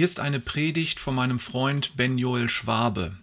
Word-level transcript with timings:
Hier 0.00 0.06
ist 0.06 0.18
eine 0.18 0.40
Predigt 0.40 0.98
von 0.98 1.14
meinem 1.14 1.38
Freund 1.38 1.94
Ben 1.94 2.16
Joel 2.16 2.48
Schwabe. 2.48 3.18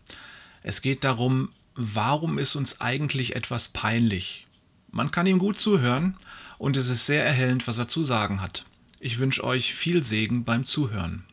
Es 0.61 0.83
geht 0.83 1.03
darum, 1.03 1.49
warum 1.73 2.37
ist 2.37 2.55
uns 2.55 2.81
eigentlich 2.81 3.35
etwas 3.35 3.69
peinlich? 3.69 4.45
Man 4.91 5.09
kann 5.09 5.25
ihm 5.25 5.39
gut 5.39 5.57
zuhören 5.57 6.15
und 6.59 6.77
es 6.77 6.87
ist 6.89 7.07
sehr 7.07 7.25
erhellend, 7.25 7.67
was 7.67 7.79
er 7.79 7.87
zu 7.87 8.03
sagen 8.03 8.43
hat. 8.43 8.63
Ich 8.99 9.17
wünsche 9.17 9.43
euch 9.43 9.73
viel 9.73 10.03
Segen 10.03 10.43
beim 10.43 10.65
Zuhören. 10.65 11.25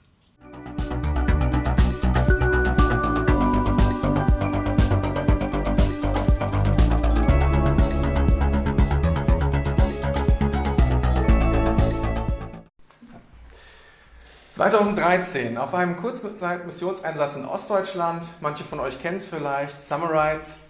2013 14.54 15.58
auf 15.58 15.74
einem 15.74 15.96
Kurzmissionseinsatz 15.96 17.34
in 17.34 17.44
Ostdeutschland, 17.44 18.24
manche 18.40 18.62
von 18.62 18.78
euch 18.78 19.02
kennen 19.02 19.16
es 19.16 19.26
vielleicht, 19.26 19.82
Summerites, 19.82 20.60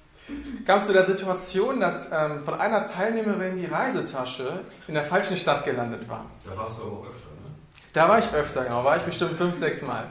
kam 0.67 0.79
es 0.79 0.87
zu 0.87 0.95
der 0.95 1.03
Situation, 1.03 1.81
dass 1.81 2.11
ähm, 2.11 2.41
von 2.43 2.55
einer 2.55 2.87
Teilnehmerin 2.87 3.59
die 3.59 3.67
Reisetasche 3.67 4.61
in 4.89 4.95
der 4.95 5.03
falschen 5.03 5.37
Stadt 5.37 5.67
gelandet 5.67 6.09
war. 6.09 6.25
Da 6.47 6.57
warst 6.57 6.79
du 6.79 6.83
aber 6.85 6.93
auch 6.93 7.01
öfter, 7.01 7.29
ne? 7.29 7.55
Da 7.93 8.09
war 8.09 8.19
ich 8.19 8.33
öfter, 8.33 8.65
genau, 8.65 8.85
war 8.85 8.97
ich 8.97 9.03
bestimmt 9.03 9.37
fünf, 9.37 9.55
sechs 9.55 9.83
Mal. 9.83 10.07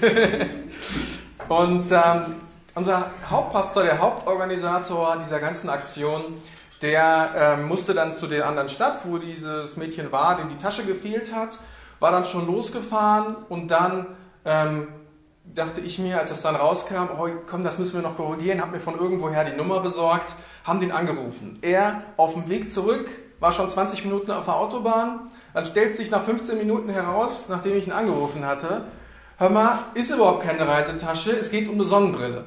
Und 1.48 1.90
ähm, 1.90 2.36
unser 2.76 3.10
Hauptpastor, 3.28 3.82
der 3.82 3.98
Hauptorganisator 3.98 5.16
dieser 5.16 5.40
ganzen 5.40 5.68
Aktion, 5.68 6.36
der 6.80 7.32
ähm, 7.34 7.66
musste 7.66 7.92
dann 7.92 8.12
zu 8.12 8.28
der 8.28 8.46
anderen 8.46 8.68
Stadt, 8.68 9.00
wo 9.02 9.18
dieses 9.18 9.76
Mädchen 9.76 10.12
war, 10.12 10.36
dem 10.36 10.48
die 10.48 10.58
Tasche 10.58 10.84
gefehlt 10.84 11.34
hat 11.34 11.58
war 12.00 12.10
dann 12.10 12.24
schon 12.24 12.46
losgefahren 12.46 13.36
und 13.48 13.70
dann 13.70 14.06
ähm, 14.44 14.88
dachte 15.44 15.80
ich 15.80 15.98
mir, 15.98 16.18
als 16.18 16.30
es 16.30 16.42
dann 16.42 16.56
rauskam, 16.56 17.08
oh, 17.18 17.28
komm, 17.48 17.62
das 17.62 17.78
müssen 17.78 17.94
wir 17.94 18.02
noch 18.02 18.16
korrigieren, 18.16 18.60
habe 18.60 18.72
mir 18.72 18.80
von 18.80 18.98
irgendwoher 18.98 19.44
die 19.44 19.56
Nummer 19.56 19.80
besorgt, 19.80 20.34
haben 20.64 20.80
den 20.80 20.92
angerufen. 20.92 21.58
Er 21.62 22.02
auf 22.16 22.34
dem 22.34 22.48
Weg 22.48 22.70
zurück, 22.70 23.08
war 23.38 23.52
schon 23.52 23.68
20 23.68 24.04
Minuten 24.04 24.30
auf 24.30 24.46
der 24.46 24.56
Autobahn, 24.56 25.30
dann 25.54 25.66
stellt 25.66 25.96
sich 25.96 26.10
nach 26.10 26.22
15 26.22 26.58
Minuten 26.58 26.90
heraus, 26.90 27.46
nachdem 27.48 27.76
ich 27.76 27.86
ihn 27.86 27.92
angerufen 27.92 28.46
hatte, 28.46 28.84
hör 29.38 29.50
mal, 29.50 29.78
ist 29.94 30.10
überhaupt 30.10 30.42
keine 30.42 30.66
Reisetasche, 30.66 31.32
es 31.32 31.50
geht 31.50 31.68
um 31.68 31.74
eine 31.74 31.84
Sonnenbrille. 31.84 32.46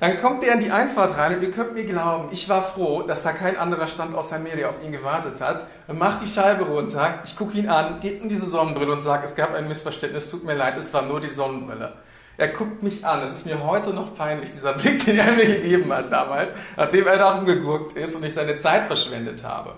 Dann 0.00 0.20
kommt 0.20 0.44
er 0.44 0.54
in 0.54 0.60
die 0.60 0.70
Einfahrt 0.70 1.16
rein 1.16 1.36
und 1.36 1.42
ihr 1.42 1.50
könnt 1.50 1.74
mir 1.74 1.84
glauben, 1.84 2.28
ich 2.30 2.48
war 2.48 2.62
froh, 2.62 3.02
dass 3.02 3.24
da 3.24 3.32
kein 3.32 3.56
anderer 3.56 3.88
Stand 3.88 4.14
außer 4.14 4.38
mir, 4.38 4.54
der 4.54 4.68
auf 4.68 4.82
ihn 4.84 4.92
gewartet 4.92 5.40
hat. 5.40 5.64
Macht 5.88 6.22
die 6.22 6.28
Scheibe 6.28 6.64
runter, 6.64 7.18
ich 7.24 7.36
gucke 7.36 7.58
ihn 7.58 7.68
an, 7.68 7.98
geht 8.00 8.22
in 8.22 8.28
diese 8.28 8.46
Sonnenbrille 8.46 8.92
und 8.92 9.00
sagt, 9.00 9.24
es 9.24 9.34
gab 9.34 9.54
ein 9.54 9.66
Missverständnis, 9.66 10.30
tut 10.30 10.44
mir 10.44 10.54
leid, 10.54 10.76
es 10.76 10.94
war 10.94 11.02
nur 11.02 11.20
die 11.20 11.28
Sonnenbrille. 11.28 11.92
Er 12.36 12.48
guckt 12.48 12.84
mich 12.84 13.04
an, 13.04 13.24
es 13.24 13.32
ist 13.32 13.46
mir 13.46 13.64
heute 13.64 13.90
noch 13.90 14.14
peinlich, 14.14 14.52
dieser 14.52 14.74
Blick, 14.74 15.04
den 15.04 15.18
er 15.18 15.32
mir 15.32 15.44
gegeben 15.44 15.92
hat 15.92 16.12
damals, 16.12 16.52
nachdem 16.76 17.08
er 17.08 17.18
darum 17.18 17.44
geguckt 17.44 17.96
ist 17.96 18.14
und 18.14 18.24
ich 18.24 18.34
seine 18.34 18.56
Zeit 18.56 18.86
verschwendet 18.86 19.42
habe. 19.42 19.74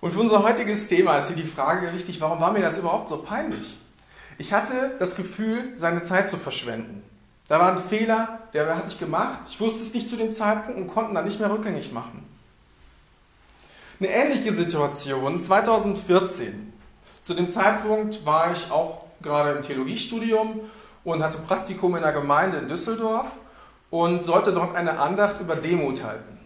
Und 0.00 0.12
für 0.12 0.20
unser 0.20 0.42
heutiges 0.42 0.88
Thema 0.88 1.16
ist 1.16 1.28
hier 1.28 1.36
die 1.36 1.42
Frage 1.42 1.90
wichtig, 1.94 2.20
warum 2.20 2.38
war 2.38 2.52
mir 2.52 2.60
das 2.60 2.78
überhaupt 2.78 3.08
so 3.08 3.16
peinlich? 3.16 3.78
Ich 4.36 4.52
hatte 4.52 4.94
das 4.98 5.16
Gefühl, 5.16 5.72
seine 5.74 6.02
Zeit 6.02 6.28
zu 6.28 6.36
verschwenden. 6.36 7.02
Da 7.48 7.60
war 7.60 7.72
ein 7.72 7.78
Fehler, 7.78 8.40
der 8.52 8.74
hatte 8.74 8.88
ich 8.88 8.98
gemacht. 8.98 9.40
Ich 9.48 9.60
wusste 9.60 9.82
es 9.82 9.94
nicht 9.94 10.08
zu 10.08 10.16
dem 10.16 10.32
Zeitpunkt 10.32 10.80
und 10.80 10.86
konnte 10.88 11.14
dann 11.14 11.24
nicht 11.24 11.38
mehr 11.38 11.50
rückgängig 11.50 11.92
machen. 11.92 12.24
Eine 14.00 14.08
ähnliche 14.10 14.52
Situation 14.52 15.42
2014. 15.42 16.72
Zu 17.22 17.34
dem 17.34 17.50
Zeitpunkt 17.50 18.26
war 18.26 18.52
ich 18.52 18.70
auch 18.70 19.04
gerade 19.22 19.52
im 19.52 19.62
Theologiestudium 19.62 20.60
und 21.04 21.22
hatte 21.22 21.38
Praktikum 21.38 21.96
in 21.96 22.02
einer 22.02 22.12
Gemeinde 22.12 22.58
in 22.58 22.68
Düsseldorf 22.68 23.32
und 23.90 24.24
sollte 24.24 24.52
dort 24.52 24.74
eine 24.74 24.98
Andacht 24.98 25.40
über 25.40 25.56
Demut 25.56 26.02
halten. 26.02 26.38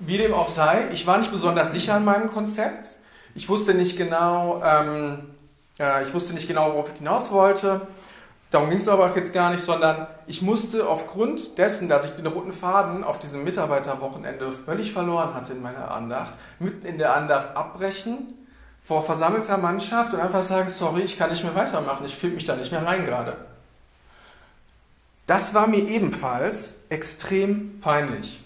Wie 0.00 0.18
dem 0.18 0.34
auch 0.34 0.48
sei, 0.48 0.88
ich 0.92 1.06
war 1.06 1.18
nicht 1.18 1.30
besonders 1.30 1.72
sicher 1.72 1.94
an 1.94 2.04
meinem 2.04 2.28
Konzept. 2.28 2.96
Ich 3.34 3.48
wusste 3.48 3.72
nicht 3.72 3.96
genau, 3.96 4.60
ähm, 4.64 5.30
äh, 5.78 6.02
ich 6.02 6.12
wusste 6.12 6.34
nicht 6.34 6.48
genau, 6.48 6.72
worauf 6.72 6.90
ich 6.92 6.98
hinaus 6.98 7.30
wollte. 7.30 7.86
Darum 8.52 8.68
ging 8.68 8.78
es 8.78 8.86
aber 8.86 9.10
auch 9.10 9.16
jetzt 9.16 9.32
gar 9.32 9.50
nicht, 9.50 9.64
sondern 9.64 10.06
ich 10.26 10.42
musste 10.42 10.86
aufgrund 10.86 11.56
dessen, 11.56 11.88
dass 11.88 12.04
ich 12.04 12.10
den 12.10 12.26
roten 12.26 12.52
Faden 12.52 13.02
auf 13.02 13.18
diesem 13.18 13.44
Mitarbeiterwochenende 13.44 14.52
völlig 14.52 14.92
verloren 14.92 15.32
hatte 15.32 15.54
in 15.54 15.62
meiner 15.62 15.90
Andacht, 15.90 16.34
mitten 16.58 16.86
in 16.86 16.98
der 16.98 17.16
Andacht 17.16 17.56
abbrechen, 17.56 18.26
vor 18.82 19.02
versammelter 19.02 19.56
Mannschaft 19.56 20.12
und 20.12 20.20
einfach 20.20 20.42
sagen, 20.42 20.68
sorry, 20.68 21.00
ich 21.00 21.16
kann 21.16 21.30
nicht 21.30 21.42
mehr 21.42 21.54
weitermachen, 21.54 22.04
ich 22.04 22.14
fühle 22.14 22.34
mich 22.34 22.44
da 22.44 22.54
nicht 22.54 22.72
mehr 22.72 22.84
rein 22.84 23.06
gerade. 23.06 23.38
Das 25.26 25.54
war 25.54 25.66
mir 25.66 25.88
ebenfalls 25.88 26.80
extrem 26.90 27.80
peinlich. 27.80 28.44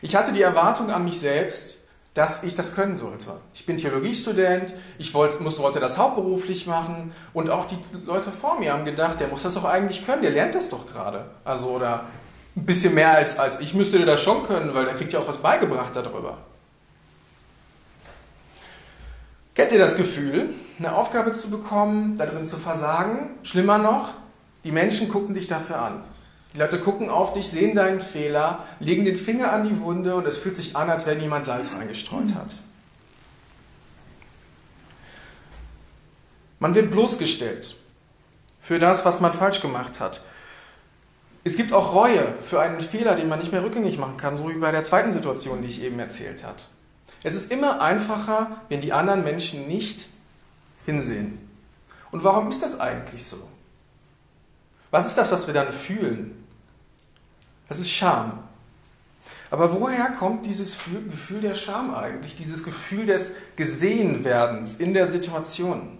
Ich 0.00 0.14
hatte 0.14 0.32
die 0.32 0.42
Erwartung 0.42 0.92
an 0.92 1.04
mich 1.04 1.18
selbst, 1.18 1.79
dass 2.14 2.42
ich 2.42 2.56
das 2.56 2.74
können 2.74 2.96
sollte. 2.96 3.32
Ich 3.54 3.66
bin 3.66 3.76
Theologiestudent, 3.76 4.74
ich 4.98 5.14
wollte, 5.14 5.42
muss, 5.42 5.58
wollte 5.58 5.78
das 5.78 5.96
hauptberuflich 5.96 6.66
machen 6.66 7.12
und 7.32 7.50
auch 7.50 7.66
die 7.68 7.78
Leute 8.04 8.30
vor 8.30 8.58
mir 8.58 8.72
haben 8.72 8.84
gedacht, 8.84 9.20
der 9.20 9.28
muss 9.28 9.42
das 9.42 9.54
doch 9.54 9.64
eigentlich 9.64 10.04
können, 10.04 10.22
der 10.22 10.32
lernt 10.32 10.54
das 10.54 10.70
doch 10.70 10.86
gerade. 10.86 11.26
Also 11.44 11.68
oder 11.68 12.06
ein 12.56 12.66
bisschen 12.66 12.94
mehr 12.94 13.12
als, 13.12 13.38
als 13.38 13.60
ich 13.60 13.74
müsste 13.74 14.04
das 14.04 14.20
schon 14.20 14.42
können, 14.42 14.74
weil 14.74 14.86
der 14.86 14.94
kriegt 14.94 15.12
ja 15.12 15.20
auch 15.20 15.28
was 15.28 15.38
beigebracht 15.38 15.94
darüber. 15.94 16.38
Kennt 19.54 19.72
ihr 19.72 19.78
das 19.78 19.96
Gefühl, 19.96 20.54
eine 20.78 20.94
Aufgabe 20.94 21.32
zu 21.32 21.50
bekommen, 21.50 22.18
darin 22.18 22.44
zu 22.44 22.56
versagen? 22.56 23.30
Schlimmer 23.42 23.78
noch, 23.78 24.14
die 24.64 24.72
Menschen 24.72 25.08
gucken 25.08 25.34
dich 25.34 25.46
dafür 25.46 25.80
an. 25.80 26.04
Die 26.52 26.58
Leute 26.58 26.80
gucken 26.80 27.10
auf 27.10 27.32
dich, 27.32 27.48
sehen 27.48 27.76
deinen 27.76 28.00
Fehler, 28.00 28.64
legen 28.80 29.04
den 29.04 29.16
Finger 29.16 29.52
an 29.52 29.68
die 29.68 29.80
Wunde 29.80 30.16
und 30.16 30.26
es 30.26 30.38
fühlt 30.38 30.56
sich 30.56 30.74
an, 30.74 30.90
als 30.90 31.06
wenn 31.06 31.20
jemand 31.20 31.46
Salz 31.46 31.72
reingestreut 31.72 32.34
hat. 32.34 32.58
Man 36.58 36.74
wird 36.74 36.90
bloßgestellt 36.90 37.76
für 38.62 38.78
das, 38.78 39.04
was 39.04 39.20
man 39.20 39.32
falsch 39.32 39.60
gemacht 39.60 40.00
hat. 40.00 40.22
Es 41.42 41.56
gibt 41.56 41.72
auch 41.72 41.94
Reue 41.94 42.34
für 42.44 42.60
einen 42.60 42.80
Fehler, 42.80 43.14
den 43.14 43.28
man 43.28 43.38
nicht 43.38 43.52
mehr 43.52 43.64
rückgängig 43.64 43.96
machen 43.96 44.16
kann, 44.16 44.36
so 44.36 44.50
wie 44.50 44.54
bei 44.54 44.72
der 44.72 44.84
zweiten 44.84 45.12
Situation, 45.12 45.62
die 45.62 45.68
ich 45.68 45.82
eben 45.82 45.98
erzählt 45.98 46.44
habe. 46.44 46.58
Es 47.22 47.34
ist 47.34 47.50
immer 47.50 47.80
einfacher, 47.80 48.60
wenn 48.68 48.80
die 48.80 48.92
anderen 48.92 49.24
Menschen 49.24 49.68
nicht 49.68 50.08
hinsehen. 50.84 51.38
Und 52.10 52.24
warum 52.24 52.48
ist 52.48 52.62
das 52.62 52.80
eigentlich 52.80 53.24
so? 53.24 53.48
Was 54.90 55.06
ist 55.06 55.16
das, 55.16 55.30
was 55.30 55.46
wir 55.46 55.54
dann 55.54 55.72
fühlen? 55.72 56.39
Das 57.70 57.78
ist 57.78 57.90
Scham. 57.90 58.40
Aber 59.52 59.72
woher 59.72 60.10
kommt 60.10 60.44
dieses 60.44 60.76
Gefühl 61.08 61.40
der 61.40 61.54
Scham 61.54 61.94
eigentlich? 61.94 62.34
Dieses 62.34 62.64
Gefühl 62.64 63.06
des 63.06 63.36
Gesehenwerdens 63.54 64.76
in 64.76 64.92
der 64.92 65.06
Situation? 65.06 65.96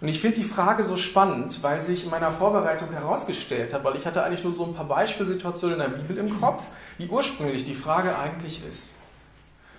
Und 0.00 0.08
ich 0.08 0.20
finde 0.20 0.36
die 0.36 0.46
Frage 0.46 0.84
so 0.84 0.96
spannend, 0.96 1.60
weil 1.64 1.82
sich 1.82 2.04
in 2.04 2.10
meiner 2.10 2.30
Vorbereitung 2.30 2.92
herausgestellt 2.92 3.74
hat, 3.74 3.82
weil 3.82 3.96
ich 3.96 4.06
hatte 4.06 4.22
eigentlich 4.22 4.44
nur 4.44 4.54
so 4.54 4.64
ein 4.64 4.74
paar 4.74 4.86
Beispielsituationen 4.86 5.80
in 5.80 5.90
der 5.90 5.98
Bibel 5.98 6.18
im 6.18 6.40
Kopf, 6.40 6.62
wie 6.98 7.08
ursprünglich 7.08 7.64
die 7.64 7.74
Frage 7.74 8.16
eigentlich 8.16 8.62
ist. 8.68 8.94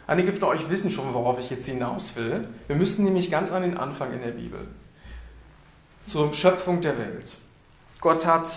Einige 0.07 0.33
von 0.33 0.49
euch 0.49 0.69
wissen 0.69 0.89
schon, 0.89 1.13
worauf 1.13 1.39
ich 1.39 1.49
jetzt 1.49 1.67
hinaus 1.67 2.17
will. 2.17 2.49
Wir 2.67 2.75
müssen 2.75 3.05
nämlich 3.05 3.31
ganz 3.31 3.49
an 3.49 3.61
den 3.61 3.77
Anfang 3.77 4.11
in 4.11 4.21
der 4.21 4.31
Bibel. 4.31 4.59
Zur 6.05 6.33
Schöpfung 6.33 6.81
der 6.81 6.97
Welt. 6.99 7.37
Gott 8.01 8.25
hat 8.25 8.49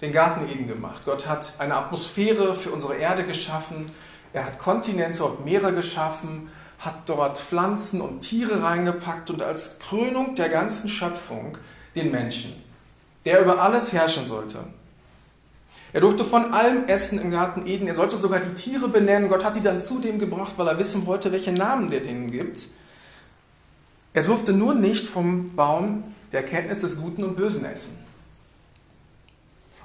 den 0.00 0.12
Garten 0.12 0.48
Eden 0.48 0.68
gemacht. 0.68 1.02
Gott 1.04 1.26
hat 1.26 1.54
eine 1.58 1.74
Atmosphäre 1.74 2.54
für 2.54 2.70
unsere 2.70 2.96
Erde 2.96 3.24
geschaffen. 3.24 3.90
Er 4.32 4.44
hat 4.44 4.58
Kontinente 4.58 5.24
und 5.24 5.44
Meere 5.44 5.72
geschaffen, 5.72 6.50
hat 6.78 7.08
dort 7.08 7.38
Pflanzen 7.38 8.00
und 8.00 8.20
Tiere 8.20 8.62
reingepackt 8.62 9.30
und 9.30 9.42
als 9.42 9.78
Krönung 9.78 10.34
der 10.34 10.50
ganzen 10.50 10.88
Schöpfung 10.88 11.56
den 11.94 12.10
Menschen, 12.10 12.62
der 13.24 13.40
über 13.40 13.60
alles 13.62 13.92
herrschen 13.92 14.26
sollte. 14.26 14.58
Er 15.92 16.02
durfte 16.02 16.26
von 16.26 16.52
allem 16.52 16.86
essen 16.88 17.18
im 17.18 17.30
Garten 17.30 17.66
Eden. 17.66 17.86
Er 17.86 17.94
sollte 17.94 18.16
sogar 18.16 18.40
die 18.40 18.54
Tiere 18.54 18.88
benennen. 18.88 19.30
Gott 19.30 19.44
hat 19.44 19.56
die 19.56 19.62
dann 19.62 19.80
zu 19.80 19.98
dem 19.98 20.18
gebracht, 20.18 20.52
weil 20.58 20.68
er 20.68 20.78
wissen 20.78 21.06
wollte, 21.06 21.32
welche 21.32 21.52
Namen 21.52 21.90
der 21.90 22.00
denen 22.00 22.30
gibt. 22.30 22.66
Er 24.12 24.22
durfte 24.22 24.52
nur 24.52 24.74
nicht 24.74 25.06
vom 25.06 25.56
Baum 25.56 26.04
der 26.32 26.42
Erkenntnis 26.42 26.80
des 26.80 27.00
Guten 27.00 27.24
und 27.24 27.36
Bösen 27.36 27.64
essen. 27.64 28.05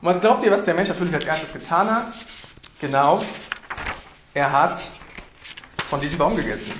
Und 0.01 0.07
was 0.07 0.19
glaubt 0.19 0.44
ihr, 0.44 0.51
was 0.51 0.65
der 0.65 0.74
Mensch 0.74 0.89
natürlich 0.89 1.13
als 1.13 1.25
erstes 1.25 1.53
getan 1.53 1.89
hat? 1.89 2.12
Genau, 2.80 3.24
er 4.33 4.51
hat 4.51 4.81
von 5.86 6.01
diesem 6.01 6.18
Baum 6.18 6.36
gegessen. 6.36 6.74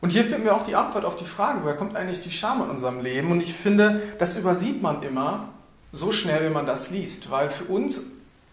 Und 0.00 0.10
hier 0.10 0.24
finden 0.24 0.44
wir 0.44 0.54
auch 0.54 0.66
die 0.66 0.74
Antwort 0.74 1.04
auf 1.04 1.16
die 1.16 1.24
Frage, 1.24 1.60
woher 1.62 1.76
kommt 1.76 1.94
eigentlich 1.94 2.20
die 2.20 2.32
Scham 2.32 2.62
in 2.62 2.70
unserem 2.70 3.00
Leben? 3.00 3.30
Und 3.30 3.40
ich 3.40 3.54
finde, 3.54 4.02
das 4.18 4.36
übersieht 4.36 4.82
man 4.82 5.02
immer 5.02 5.48
so 5.92 6.10
schnell, 6.10 6.44
wenn 6.44 6.52
man 6.52 6.66
das 6.66 6.90
liest, 6.90 7.30
weil 7.30 7.48
für 7.48 7.64
uns 7.64 8.00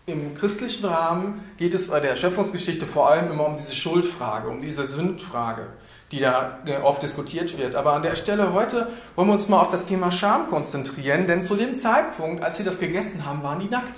im 0.05 0.35
christlichen 0.35 0.85
Rahmen 0.85 1.43
geht 1.57 1.73
es 1.73 1.87
bei 1.87 1.99
der 1.99 2.15
Schöpfungsgeschichte 2.15 2.85
vor 2.85 3.09
allem 3.09 3.31
immer 3.31 3.47
um 3.47 3.57
diese 3.57 3.75
Schuldfrage, 3.75 4.47
um 4.47 4.61
diese 4.61 4.85
Sündfrage, 4.85 5.67
die 6.11 6.19
da 6.19 6.59
äh, 6.65 6.77
oft 6.77 7.01
diskutiert 7.01 7.57
wird. 7.57 7.75
Aber 7.75 7.93
an 7.93 8.03
der 8.03 8.15
Stelle 8.15 8.53
heute 8.53 8.87
wollen 9.15 9.29
wir 9.29 9.33
uns 9.33 9.47
mal 9.47 9.59
auf 9.59 9.69
das 9.69 9.85
Thema 9.85 10.11
Scham 10.11 10.49
konzentrieren, 10.49 11.25
denn 11.25 11.41
zu 11.43 11.55
dem 11.55 11.75
Zeitpunkt, 11.75 12.43
als 12.43 12.57
sie 12.57 12.63
das 12.63 12.79
gegessen 12.79 13.25
haben, 13.25 13.43
waren 13.43 13.59
die 13.59 13.69
nackt. 13.69 13.97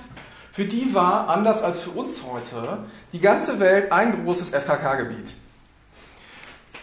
Für 0.52 0.66
die 0.66 0.94
war, 0.94 1.30
anders 1.30 1.64
als 1.64 1.80
für 1.80 1.90
uns 1.90 2.22
heute, 2.24 2.80
die 3.12 3.20
ganze 3.20 3.60
Welt 3.60 3.92
ein 3.92 4.24
großes 4.24 4.50
FKK-Gebiet. 4.52 5.32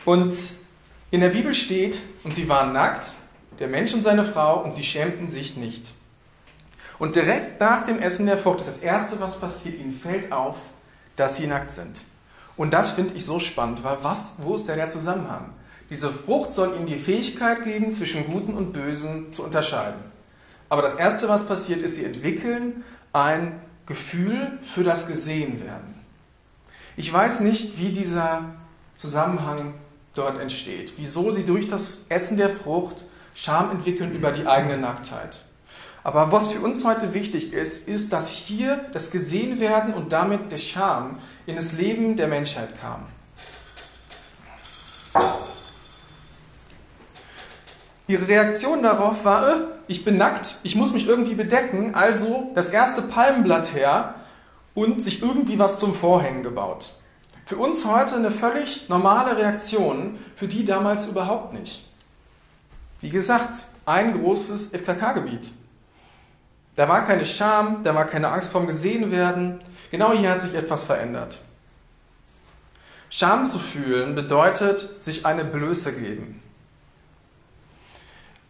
Und 0.04 0.34
in 1.12 1.20
der 1.20 1.28
Bibel 1.28 1.54
steht, 1.54 2.00
und 2.24 2.34
sie 2.34 2.48
waren 2.48 2.72
nackt, 2.72 3.18
der 3.60 3.68
Mensch 3.68 3.94
und 3.94 4.02
seine 4.02 4.24
Frau, 4.24 4.64
und 4.64 4.74
sie 4.74 4.82
schämten 4.82 5.30
sich 5.30 5.56
nicht. 5.56 5.94
Und 6.98 7.14
direkt 7.14 7.60
nach 7.60 7.84
dem 7.84 8.00
Essen 8.00 8.26
der 8.26 8.36
Frucht 8.36 8.60
ist 8.60 8.68
das 8.68 8.78
Erste, 8.78 9.20
was 9.20 9.38
passiert, 9.38 9.78
ihnen 9.78 9.92
fällt 9.92 10.32
auf, 10.32 10.56
dass 11.14 11.36
sie 11.36 11.46
nackt 11.46 11.70
sind. 11.70 12.00
Und 12.60 12.74
das 12.74 12.90
finde 12.90 13.14
ich 13.14 13.24
so 13.24 13.40
spannend, 13.40 13.82
weil 13.84 13.96
was, 14.02 14.34
wo 14.36 14.54
ist 14.54 14.68
denn 14.68 14.76
der 14.76 14.86
Zusammenhang? 14.86 15.46
Diese 15.88 16.10
Frucht 16.10 16.52
soll 16.52 16.76
ihnen 16.76 16.84
die 16.84 16.98
Fähigkeit 16.98 17.64
geben, 17.64 17.90
zwischen 17.90 18.26
Guten 18.30 18.52
und 18.52 18.74
Bösen 18.74 19.32
zu 19.32 19.44
unterscheiden. 19.44 19.98
Aber 20.68 20.82
das 20.82 20.96
Erste, 20.96 21.26
was 21.26 21.48
passiert, 21.48 21.80
ist, 21.80 21.96
sie 21.96 22.04
entwickeln 22.04 22.84
ein 23.14 23.58
Gefühl 23.86 24.58
für 24.62 24.84
das 24.84 25.06
Gesehenwerden. 25.06 25.94
Ich 26.98 27.10
weiß 27.10 27.40
nicht, 27.40 27.78
wie 27.78 27.92
dieser 27.92 28.44
Zusammenhang 28.94 29.72
dort 30.12 30.38
entsteht, 30.38 30.92
wieso 30.98 31.30
sie 31.30 31.46
durch 31.46 31.66
das 31.66 32.04
Essen 32.10 32.36
der 32.36 32.50
Frucht 32.50 33.04
Scham 33.32 33.70
entwickeln 33.70 34.12
über 34.12 34.32
die 34.32 34.46
eigene 34.46 34.76
Nacktheit. 34.76 35.46
Aber 36.02 36.32
was 36.32 36.52
für 36.52 36.60
uns 36.60 36.84
heute 36.84 37.12
wichtig 37.12 37.52
ist, 37.52 37.88
ist, 37.88 38.12
dass 38.12 38.30
hier 38.30 38.80
das 38.92 39.10
Gesehenwerden 39.10 39.92
und 39.92 40.12
damit 40.12 40.50
der 40.50 40.56
Scham 40.56 41.18
in 41.46 41.56
das 41.56 41.72
Leben 41.72 42.16
der 42.16 42.28
Menschheit 42.28 42.80
kam. 42.80 43.02
Ihre 48.06 48.26
Reaktion 48.26 48.82
darauf 48.82 49.24
war, 49.24 49.48
äh, 49.48 49.60
ich 49.86 50.04
bin 50.04 50.16
nackt, 50.16 50.56
ich 50.64 50.74
muss 50.74 50.92
mich 50.92 51.06
irgendwie 51.06 51.34
bedecken, 51.34 51.94
also 51.94 52.50
das 52.56 52.70
erste 52.70 53.02
Palmenblatt 53.02 53.74
her 53.74 54.14
und 54.74 55.00
sich 55.00 55.22
irgendwie 55.22 55.60
was 55.60 55.78
zum 55.78 55.94
Vorhängen 55.94 56.42
gebaut. 56.42 56.94
Für 57.44 57.56
uns 57.56 57.84
heute 57.84 58.16
eine 58.16 58.30
völlig 58.30 58.88
normale 58.88 59.36
Reaktion, 59.36 60.18
für 60.34 60.48
die 60.48 60.64
damals 60.64 61.06
überhaupt 61.06 61.52
nicht. 61.52 61.84
Wie 63.00 63.10
gesagt, 63.10 63.66
ein 63.86 64.20
großes 64.20 64.72
FKK-Gebiet. 64.72 65.59
Da 66.74 66.88
war 66.88 67.06
keine 67.06 67.26
Scham, 67.26 67.82
da 67.82 67.94
war 67.94 68.06
keine 68.06 68.30
Angst 68.30 68.52
vorm 68.52 68.66
Gesehenwerden. 68.66 69.58
Genau 69.90 70.12
hier 70.12 70.30
hat 70.30 70.40
sich 70.40 70.54
etwas 70.54 70.84
verändert. 70.84 71.42
Scham 73.08 73.44
zu 73.44 73.58
fühlen 73.58 74.14
bedeutet, 74.14 75.04
sich 75.04 75.26
eine 75.26 75.44
Blöße 75.44 75.92
geben. 75.92 76.40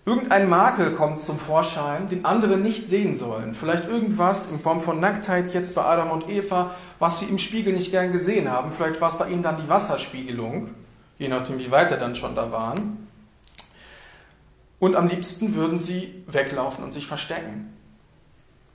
Irgendein 0.04 0.48
Makel 0.48 0.92
kommt 0.92 1.20
zum 1.20 1.38
Vorschein, 1.38 2.08
den 2.08 2.24
andere 2.24 2.56
nicht 2.56 2.88
sehen 2.88 3.16
sollen. 3.16 3.54
Vielleicht 3.54 3.88
irgendwas 3.88 4.50
in 4.50 4.58
Form 4.58 4.80
von 4.80 4.98
Nacktheit 4.98 5.54
jetzt 5.54 5.74
bei 5.74 5.82
Adam 5.84 6.10
und 6.10 6.28
Eva, 6.28 6.74
was 6.98 7.20
sie 7.20 7.26
im 7.26 7.38
Spiegel 7.38 7.72
nicht 7.72 7.90
gern 7.90 8.12
gesehen 8.12 8.50
haben. 8.50 8.72
Vielleicht 8.72 9.00
war 9.00 9.10
es 9.10 9.18
bei 9.18 9.28
ihnen 9.28 9.42
dann 9.42 9.56
die 9.56 9.68
Wasserspiegelung, 9.68 10.70
je 11.18 11.28
nachdem, 11.28 11.58
wie 11.58 11.70
weit 11.70 11.90
er 11.90 11.98
dann 11.98 12.14
schon 12.14 12.34
da 12.34 12.50
waren. 12.50 13.08
Und 14.78 14.96
am 14.96 15.08
liebsten 15.08 15.54
würden 15.54 15.78
sie 15.78 16.24
weglaufen 16.26 16.82
und 16.82 16.92
sich 16.92 17.06
verstecken. 17.06 17.72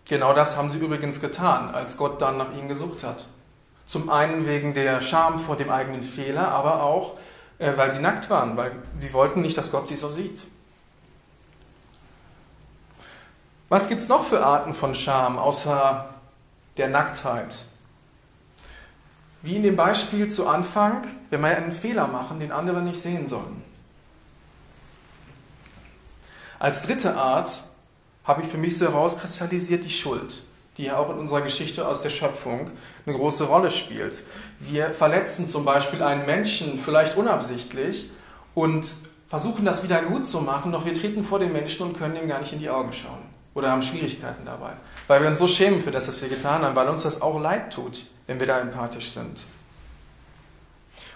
Genau 0.07 0.33
das 0.33 0.55
haben 0.55 0.69
sie 0.69 0.77
übrigens 0.77 1.19
getan, 1.19 1.73
als 1.73 1.97
Gott 1.97 2.21
dann 2.21 2.37
nach 2.37 2.53
ihnen 2.53 2.67
gesucht 2.67 3.03
hat. 3.03 3.25
Zum 3.87 4.09
einen 4.09 4.47
wegen 4.47 4.73
der 4.73 5.01
Scham 5.01 5.39
vor 5.39 5.57
dem 5.57 5.69
eigenen 5.69 6.03
Fehler, 6.03 6.49
aber 6.49 6.83
auch, 6.83 7.17
äh, 7.57 7.71
weil 7.75 7.91
sie 7.91 8.01
nackt 8.01 8.29
waren, 8.29 8.55
weil 8.57 8.71
sie 8.97 9.13
wollten 9.13 9.41
nicht, 9.41 9.57
dass 9.57 9.71
Gott 9.71 9.87
sie 9.87 9.95
so 9.95 10.11
sieht. 10.11 10.41
Was 13.69 13.89
gibt 13.89 14.01
es 14.01 14.09
noch 14.09 14.23
für 14.25 14.45
Arten 14.45 14.75
von 14.75 14.93
Scham 14.93 15.39
außer 15.39 16.09
der 16.77 16.89
Nacktheit? 16.89 17.65
Wie 19.41 19.55
in 19.55 19.63
dem 19.63 19.75
Beispiel 19.75 20.29
zu 20.29 20.47
Anfang, 20.47 21.05
wenn 21.29 21.41
wir 21.41 21.55
einen 21.55 21.71
Fehler 21.71 22.07
machen, 22.07 22.39
den 22.39 22.51
andere 22.51 22.81
nicht 22.81 22.99
sehen 22.99 23.27
sollen. 23.27 23.63
Als 26.57 26.83
dritte 26.83 27.15
Art 27.15 27.63
habe 28.25 28.41
ich 28.41 28.47
für 28.47 28.57
mich 28.57 28.77
so 28.77 28.85
herauskristallisiert 28.85 29.83
die 29.85 29.89
Schuld, 29.89 30.43
die 30.77 30.85
ja 30.85 30.97
auch 30.97 31.09
in 31.09 31.17
unserer 31.17 31.41
Geschichte 31.41 31.87
aus 31.87 32.01
der 32.01 32.09
Schöpfung 32.09 32.71
eine 33.05 33.15
große 33.15 33.45
Rolle 33.45 33.71
spielt. 33.71 34.23
Wir 34.59 34.89
verletzen 34.89 35.47
zum 35.47 35.63
Beispiel 35.63 36.03
einen 36.03 36.25
Menschen 36.25 36.77
vielleicht 36.77 37.15
unabsichtlich 37.17 38.09
und 38.53 38.87
versuchen 39.29 39.65
das 39.65 39.83
wieder 39.83 40.01
gut 40.01 40.27
zu 40.27 40.41
machen, 40.41 40.71
doch 40.71 40.85
wir 40.85 40.93
treten 40.93 41.23
vor 41.23 41.39
den 41.39 41.53
Menschen 41.53 41.85
und 41.87 41.97
können 41.97 42.15
ihm 42.15 42.27
gar 42.27 42.39
nicht 42.39 42.53
in 42.53 42.59
die 42.59 42.69
Augen 42.69 42.93
schauen 42.93 43.23
oder 43.53 43.71
haben 43.71 43.81
Schwierigkeiten 43.81 44.45
dabei. 44.45 44.73
Weil 45.07 45.21
wir 45.21 45.29
uns 45.29 45.39
so 45.39 45.47
schämen 45.47 45.81
für 45.81 45.91
das, 45.91 46.07
was 46.07 46.21
wir 46.21 46.29
getan 46.29 46.61
haben, 46.61 46.75
weil 46.75 46.89
uns 46.89 47.03
das 47.03 47.21
auch 47.21 47.39
leid 47.39 47.73
tut, 47.73 48.05
wenn 48.27 48.39
wir 48.39 48.47
da 48.47 48.59
empathisch 48.59 49.11
sind. 49.11 49.43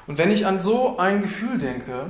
Und 0.08 0.18
wenn 0.18 0.32
ich 0.32 0.48
an 0.48 0.60
so 0.60 0.98
ein 0.98 1.22
Gefühl 1.22 1.60
denke, 1.60 2.08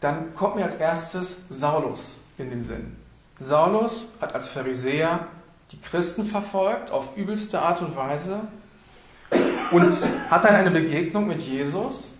dann 0.00 0.34
kommt 0.34 0.56
mir 0.56 0.64
als 0.64 0.76
erstes 0.76 1.42
Saulus 1.48 2.18
in 2.38 2.50
den 2.50 2.62
Sinn. 2.62 2.96
Saulus 3.38 4.12
hat 4.20 4.34
als 4.34 4.48
Pharisäer 4.48 5.26
die 5.72 5.80
Christen 5.80 6.24
verfolgt 6.24 6.90
auf 6.90 7.16
übelste 7.16 7.60
Art 7.60 7.82
und 7.82 7.96
Weise 7.96 8.40
und 9.72 10.06
hat 10.30 10.44
dann 10.44 10.54
eine 10.54 10.70
Begegnung 10.70 11.26
mit 11.26 11.42
Jesus 11.42 12.14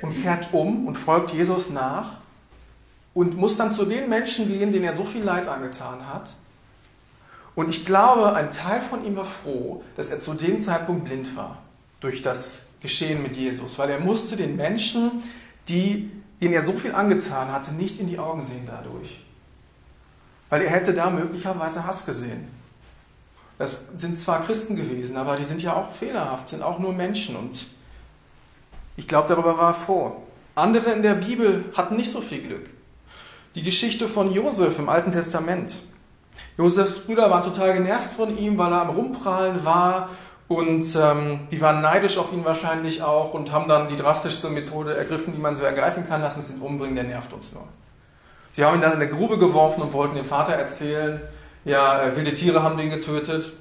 und 0.00 0.20
kehrt 0.22 0.48
um 0.52 0.86
und 0.86 0.96
folgt 0.96 1.32
Jesus 1.32 1.70
nach 1.70 2.18
und 3.14 3.36
muss 3.36 3.56
dann 3.56 3.70
zu 3.70 3.84
den 3.84 4.08
Menschen 4.08 4.48
gehen, 4.48 4.72
denen 4.72 4.84
er 4.84 4.94
so 4.94 5.04
viel 5.04 5.22
Leid 5.22 5.48
angetan 5.48 6.08
hat. 6.12 6.34
Und 7.54 7.68
ich 7.68 7.84
glaube, 7.84 8.34
ein 8.34 8.50
Teil 8.50 8.80
von 8.80 9.04
ihm 9.04 9.16
war 9.16 9.26
froh, 9.26 9.84
dass 9.96 10.08
er 10.08 10.20
zu 10.20 10.32
dem 10.34 10.58
Zeitpunkt 10.58 11.04
blind 11.04 11.36
war 11.36 11.58
durch 12.00 12.22
das 12.22 12.70
Geschehen 12.80 13.22
mit 13.22 13.36
Jesus, 13.36 13.78
weil 13.78 13.90
er 13.90 14.00
musste 14.00 14.36
den 14.36 14.56
Menschen, 14.56 15.22
die, 15.68 16.10
denen 16.40 16.54
er 16.54 16.62
so 16.62 16.72
viel 16.72 16.94
angetan 16.94 17.52
hatte, 17.52 17.72
nicht 17.74 18.00
in 18.00 18.08
die 18.08 18.18
Augen 18.18 18.44
sehen 18.44 18.66
dadurch. 18.66 19.22
Weil 20.52 20.64
er 20.64 20.70
hätte 20.70 20.92
da 20.92 21.08
möglicherweise 21.08 21.86
Hass 21.86 22.04
gesehen. 22.04 22.46
Das 23.56 23.88
sind 23.96 24.18
zwar 24.18 24.44
Christen 24.44 24.76
gewesen, 24.76 25.16
aber 25.16 25.36
die 25.36 25.46
sind 25.46 25.62
ja 25.62 25.74
auch 25.74 25.90
fehlerhaft, 25.90 26.50
sind 26.50 26.62
auch 26.62 26.78
nur 26.78 26.92
Menschen 26.92 27.36
und 27.36 27.68
ich 28.98 29.08
glaube, 29.08 29.28
darüber 29.28 29.56
war 29.56 29.70
er 29.70 29.74
froh. 29.74 30.20
Andere 30.54 30.90
in 30.90 31.02
der 31.02 31.14
Bibel 31.14 31.64
hatten 31.74 31.96
nicht 31.96 32.12
so 32.12 32.20
viel 32.20 32.42
Glück. 32.42 32.68
Die 33.54 33.62
Geschichte 33.62 34.06
von 34.08 34.30
Josef 34.30 34.78
im 34.78 34.90
Alten 34.90 35.10
Testament. 35.10 35.72
Josefs 36.58 37.00
Brüder 37.00 37.30
waren 37.30 37.44
total 37.44 37.72
genervt 37.72 38.10
von 38.12 38.36
ihm, 38.36 38.58
weil 38.58 38.72
er 38.72 38.82
am 38.82 38.90
Rumprallen 38.90 39.64
war 39.64 40.10
und 40.48 40.84
ähm, 40.96 41.48
die 41.50 41.62
waren 41.62 41.80
neidisch 41.80 42.18
auf 42.18 42.30
ihn 42.30 42.44
wahrscheinlich 42.44 43.02
auch 43.02 43.32
und 43.32 43.52
haben 43.52 43.70
dann 43.70 43.88
die 43.88 43.96
drastischste 43.96 44.50
Methode 44.50 44.98
ergriffen, 44.98 45.32
die 45.34 45.40
man 45.40 45.56
so 45.56 45.62
ergreifen 45.62 46.06
kann, 46.06 46.20
lassen 46.20 46.40
uns 46.40 46.50
ihn 46.50 46.60
umbringen, 46.60 46.94
der 46.94 47.04
nervt 47.04 47.32
uns 47.32 47.54
nur. 47.54 47.64
Sie 48.52 48.64
haben 48.64 48.76
ihn 48.76 48.82
dann 48.82 48.92
in 48.92 49.00
eine 49.00 49.08
Grube 49.08 49.38
geworfen 49.38 49.82
und 49.82 49.92
wollten 49.92 50.14
dem 50.14 50.24
Vater 50.24 50.52
erzählen, 50.52 51.20
ja, 51.64 52.02
äh, 52.02 52.16
wilde 52.16 52.34
Tiere 52.34 52.62
haben 52.62 52.76
den 52.76 52.90
getötet. 52.90 53.52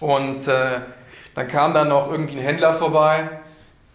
Und 0.00 0.46
äh, 0.48 0.80
dann 1.34 1.48
kam 1.48 1.72
dann 1.72 1.88
noch 1.88 2.10
irgendwie 2.10 2.36
ein 2.36 2.42
Händler 2.42 2.72
vorbei 2.72 3.30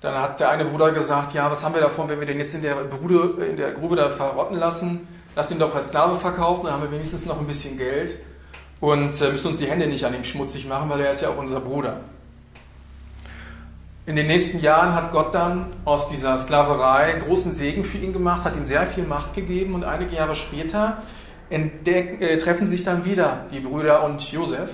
dann 0.01 0.15
hat 0.15 0.39
der 0.39 0.49
eine 0.49 0.65
Bruder 0.65 0.91
gesagt, 0.91 1.33
ja, 1.35 1.49
was 1.49 1.63
haben 1.63 1.75
wir 1.75 1.81
davon, 1.81 2.09
wenn 2.09 2.19
wir 2.19 2.25
den 2.25 2.39
jetzt 2.39 2.55
in 2.55 2.63
der, 2.63 2.73
Brude, 2.73 3.45
in 3.45 3.55
der 3.55 3.71
Grube 3.71 3.95
da 3.95 4.09
verrotten 4.09 4.57
lassen? 4.57 5.07
Lass 5.35 5.51
ihn 5.51 5.59
doch 5.59 5.73
als 5.75 5.89
Sklave 5.89 6.17
verkaufen, 6.17 6.65
dann 6.65 6.73
haben 6.73 6.83
wir 6.83 6.91
wenigstens 6.91 7.25
noch 7.25 7.39
ein 7.39 7.45
bisschen 7.45 7.77
Geld 7.77 8.15
und 8.79 9.21
äh, 9.21 9.31
müssen 9.31 9.47
uns 9.49 9.59
die 9.59 9.67
Hände 9.67 9.87
nicht 9.87 10.03
an 10.03 10.15
ihm 10.15 10.23
schmutzig 10.23 10.67
machen, 10.67 10.89
weil 10.89 11.01
er 11.01 11.11
ist 11.11 11.21
ja 11.21 11.29
auch 11.29 11.37
unser 11.37 11.61
Bruder. 11.61 12.01
In 14.07 14.15
den 14.15 14.25
nächsten 14.25 14.59
Jahren 14.59 14.95
hat 14.95 15.11
Gott 15.11 15.35
dann 15.35 15.67
aus 15.85 16.09
dieser 16.09 16.35
Sklaverei 16.39 17.13
großen 17.19 17.53
Segen 17.53 17.83
für 17.83 17.99
ihn 17.99 18.13
gemacht, 18.13 18.43
hat 18.43 18.55
ihm 18.55 18.65
sehr 18.65 18.87
viel 18.87 19.03
Macht 19.03 19.35
gegeben 19.35 19.75
und 19.75 19.83
einige 19.83 20.15
Jahre 20.15 20.35
später 20.35 21.03
entdeck, 21.51 22.19
äh, 22.19 22.37
treffen 22.39 22.65
sich 22.65 22.83
dann 22.83 23.05
wieder 23.05 23.45
die 23.51 23.59
Brüder 23.59 24.03
und 24.03 24.31
Josef. 24.31 24.69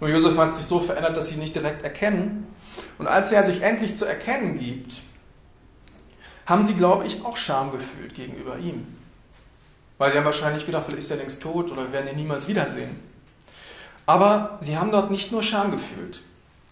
Nur 0.00 0.08
Josef 0.08 0.38
hat 0.38 0.54
sich 0.54 0.64
so 0.64 0.80
verändert, 0.80 1.18
dass 1.18 1.28
sie 1.28 1.34
ihn 1.34 1.40
nicht 1.40 1.54
direkt 1.54 1.82
erkennen. 1.82 2.46
Und 2.96 3.06
als 3.06 3.30
er 3.30 3.44
sich 3.44 3.60
endlich 3.60 3.98
zu 3.98 4.06
erkennen 4.06 4.58
gibt, 4.58 5.02
haben 6.46 6.64
sie, 6.64 6.74
glaube 6.74 7.06
ich, 7.06 7.24
auch 7.26 7.36
Scham 7.36 7.72
gefühlt 7.72 8.14
gegenüber 8.14 8.56
ihm. 8.58 8.86
Weil 9.98 10.12
sie 10.12 10.18
haben 10.18 10.24
wahrscheinlich 10.24 10.64
gedacht, 10.64 10.84
vielleicht 10.86 11.02
ist 11.02 11.10
er 11.10 11.18
längst 11.18 11.42
tot 11.42 11.70
oder 11.72 11.82
wir 11.82 11.92
werden 11.92 12.08
ihn 12.10 12.16
niemals 12.16 12.48
wiedersehen. 12.48 13.00
Aber 14.06 14.58
sie 14.62 14.78
haben 14.78 14.92
dort 14.92 15.10
nicht 15.10 15.30
nur 15.30 15.42
Scham 15.42 15.72
gefühlt. 15.72 16.22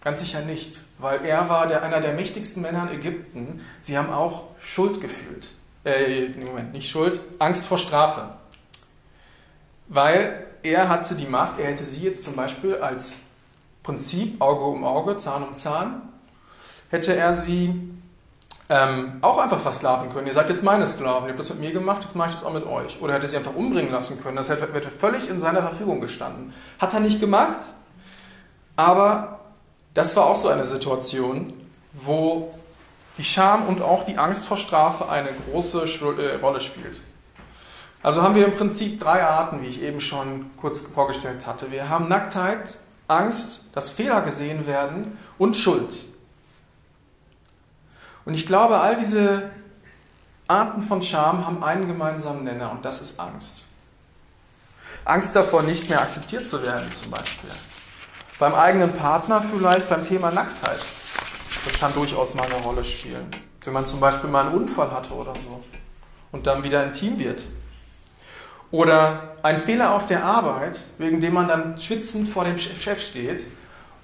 Ganz 0.05 0.19
sicher 0.19 0.41
nicht. 0.41 0.77
Weil 0.99 1.25
er 1.25 1.49
war 1.49 1.65
der, 1.65 1.81
einer 1.81 1.99
der 1.99 2.13
mächtigsten 2.13 2.61
Männer 2.61 2.87
in 2.89 2.99
Ägypten. 2.99 3.65
Sie 3.81 3.97
haben 3.97 4.11
auch 4.11 4.43
Schuld 4.59 5.01
gefühlt. 5.01 5.47
Äh, 5.83 6.29
Moment, 6.45 6.73
nicht 6.73 6.89
Schuld, 6.89 7.19
Angst 7.39 7.65
vor 7.65 7.79
Strafe. 7.79 8.29
Weil 9.87 10.45
er 10.61 10.89
hatte 10.89 11.15
die 11.15 11.25
Macht, 11.25 11.59
er 11.59 11.67
hätte 11.67 11.83
sie 11.83 12.03
jetzt 12.03 12.23
zum 12.23 12.35
Beispiel 12.35 12.75
als 12.75 13.15
Prinzip 13.81 14.39
Auge 14.41 14.65
um 14.65 14.83
Auge, 14.83 15.17
Zahn 15.17 15.43
um 15.43 15.55
Zahn, 15.55 16.03
hätte 16.89 17.15
er 17.15 17.35
sie 17.35 17.73
ähm, 18.69 19.17
auch 19.21 19.39
einfach 19.39 19.59
versklaven 19.59 20.09
können. 20.09 20.27
Ihr 20.27 20.33
seid 20.33 20.49
jetzt 20.49 20.63
meine 20.63 20.85
Sklaven, 20.85 21.25
ihr 21.25 21.29
habt 21.29 21.39
das 21.39 21.49
mit 21.49 21.59
mir 21.59 21.71
gemacht, 21.71 22.03
jetzt 22.03 22.15
mache 22.15 22.29
ich 22.29 22.35
das 22.35 22.43
auch 22.45 22.53
mit 22.53 22.65
euch. 22.65 23.01
Oder 23.01 23.15
hätte 23.15 23.27
sie 23.27 23.37
einfach 23.37 23.55
umbringen 23.55 23.91
lassen 23.91 24.21
können, 24.21 24.37
das 24.37 24.49
hätte, 24.49 24.71
hätte 24.71 24.89
völlig 24.89 25.29
in 25.29 25.39
seiner 25.39 25.61
Verfügung 25.61 25.99
gestanden. 25.99 26.53
Hat 26.79 26.93
er 26.93 26.99
nicht 26.99 27.19
gemacht, 27.19 27.59
aber 28.75 29.34
das 29.95 30.15
war 30.15 30.25
auch 30.27 30.35
so 30.35 30.49
eine 30.49 30.67
Situation, 30.67 31.53
wo 31.93 32.53
die 33.17 33.23
Scham 33.23 33.65
und 33.65 33.81
auch 33.81 34.05
die 34.05 34.17
Angst 34.17 34.45
vor 34.45 34.57
Strafe 34.57 35.09
eine 35.09 35.29
große 35.49 35.85
äh, 36.19 36.35
Rolle 36.35 36.59
spielt. 36.59 37.01
Also 38.03 38.21
haben 38.21 38.35
wir 38.35 38.45
im 38.45 38.55
Prinzip 38.55 38.99
drei 38.99 39.23
Arten, 39.23 39.63
wie 39.63 39.67
ich 39.67 39.81
eben 39.81 39.99
schon 39.99 40.51
kurz 40.57 40.81
vorgestellt 40.81 41.47
hatte. 41.47 41.71
Wir 41.71 41.89
haben 41.89 42.07
Nacktheit, 42.07 42.77
Angst, 43.07 43.69
dass 43.73 43.89
Fehler 43.89 44.21
gesehen 44.21 44.67
werden 44.67 45.17
und 45.37 45.55
Schuld. 45.55 46.03
Und 48.25 48.33
ich 48.33 48.45
glaube, 48.45 48.79
all 48.79 48.97
diese 48.97 49.49
Arten 50.47 50.81
von 50.81 51.01
Scham 51.01 51.47
haben 51.47 51.63
einen 51.63 51.87
gemeinsamen 51.87 52.43
Nenner 52.43 52.71
und 52.71 52.83
das 52.83 53.01
ist 53.01 53.19
Angst. 53.19 53.65
Angst 55.05 55.35
davor, 55.35 55.63
nicht 55.63 55.89
mehr 55.89 56.01
akzeptiert 56.01 56.47
zu 56.47 56.61
werden 56.63 56.91
zum 56.93 57.09
Beispiel. 57.09 57.49
Beim 58.37 58.53
eigenen 58.53 58.91
Partner 58.91 59.41
vielleicht 59.41 59.87
beim 59.89 60.05
Thema 60.05 60.29
Nacktheit. 60.29 60.79
Das 61.65 61.79
kann 61.79 61.93
durchaus 61.93 62.33
mal 62.33 62.45
eine 62.45 62.63
Rolle 62.63 62.83
spielen. 62.83 63.31
Wenn 63.63 63.73
man 63.73 63.87
zum 63.87 63.99
Beispiel 63.99 64.29
mal 64.29 64.45
einen 64.45 64.55
Unfall 64.55 64.91
hatte 64.91 65.13
oder 65.13 65.33
so 65.35 65.63
und 66.31 66.45
dann 66.45 66.63
wieder 66.63 66.83
intim 66.83 67.17
wird. 67.17 67.43
Oder 68.71 69.35
ein 69.41 69.57
Fehler 69.57 69.93
auf 69.95 70.05
der 70.05 70.25
Arbeit, 70.25 70.83
wegen 70.97 71.21
dem 71.21 71.33
man 71.33 71.47
dann 71.47 71.77
schwitzend 71.77 72.27
vor 72.27 72.43
dem 72.43 72.57
Chef 72.57 72.99
steht 72.99 73.47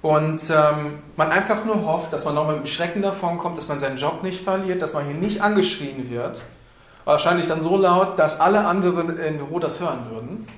und 0.00 0.40
ähm, 0.50 0.98
man 1.16 1.30
einfach 1.30 1.64
nur 1.66 1.84
hofft, 1.84 2.12
dass 2.12 2.24
man 2.24 2.34
noch 2.34 2.48
mit 2.48 2.56
dem 2.56 2.66
Schrecken 2.66 3.02
davon 3.02 3.36
kommt, 3.36 3.58
dass 3.58 3.68
man 3.68 3.78
seinen 3.78 3.98
Job 3.98 4.22
nicht 4.22 4.42
verliert, 4.42 4.80
dass 4.80 4.94
man 4.94 5.04
hier 5.04 5.14
nicht 5.14 5.42
angeschrien 5.42 6.10
wird. 6.10 6.42
Wahrscheinlich 7.04 7.48
dann 7.48 7.60
so 7.60 7.76
laut, 7.76 8.18
dass 8.18 8.40
alle 8.40 8.64
anderen 8.64 9.18
im 9.18 9.36
Büro 9.36 9.58
das 9.58 9.80
hören 9.80 10.06
würden. 10.10 10.48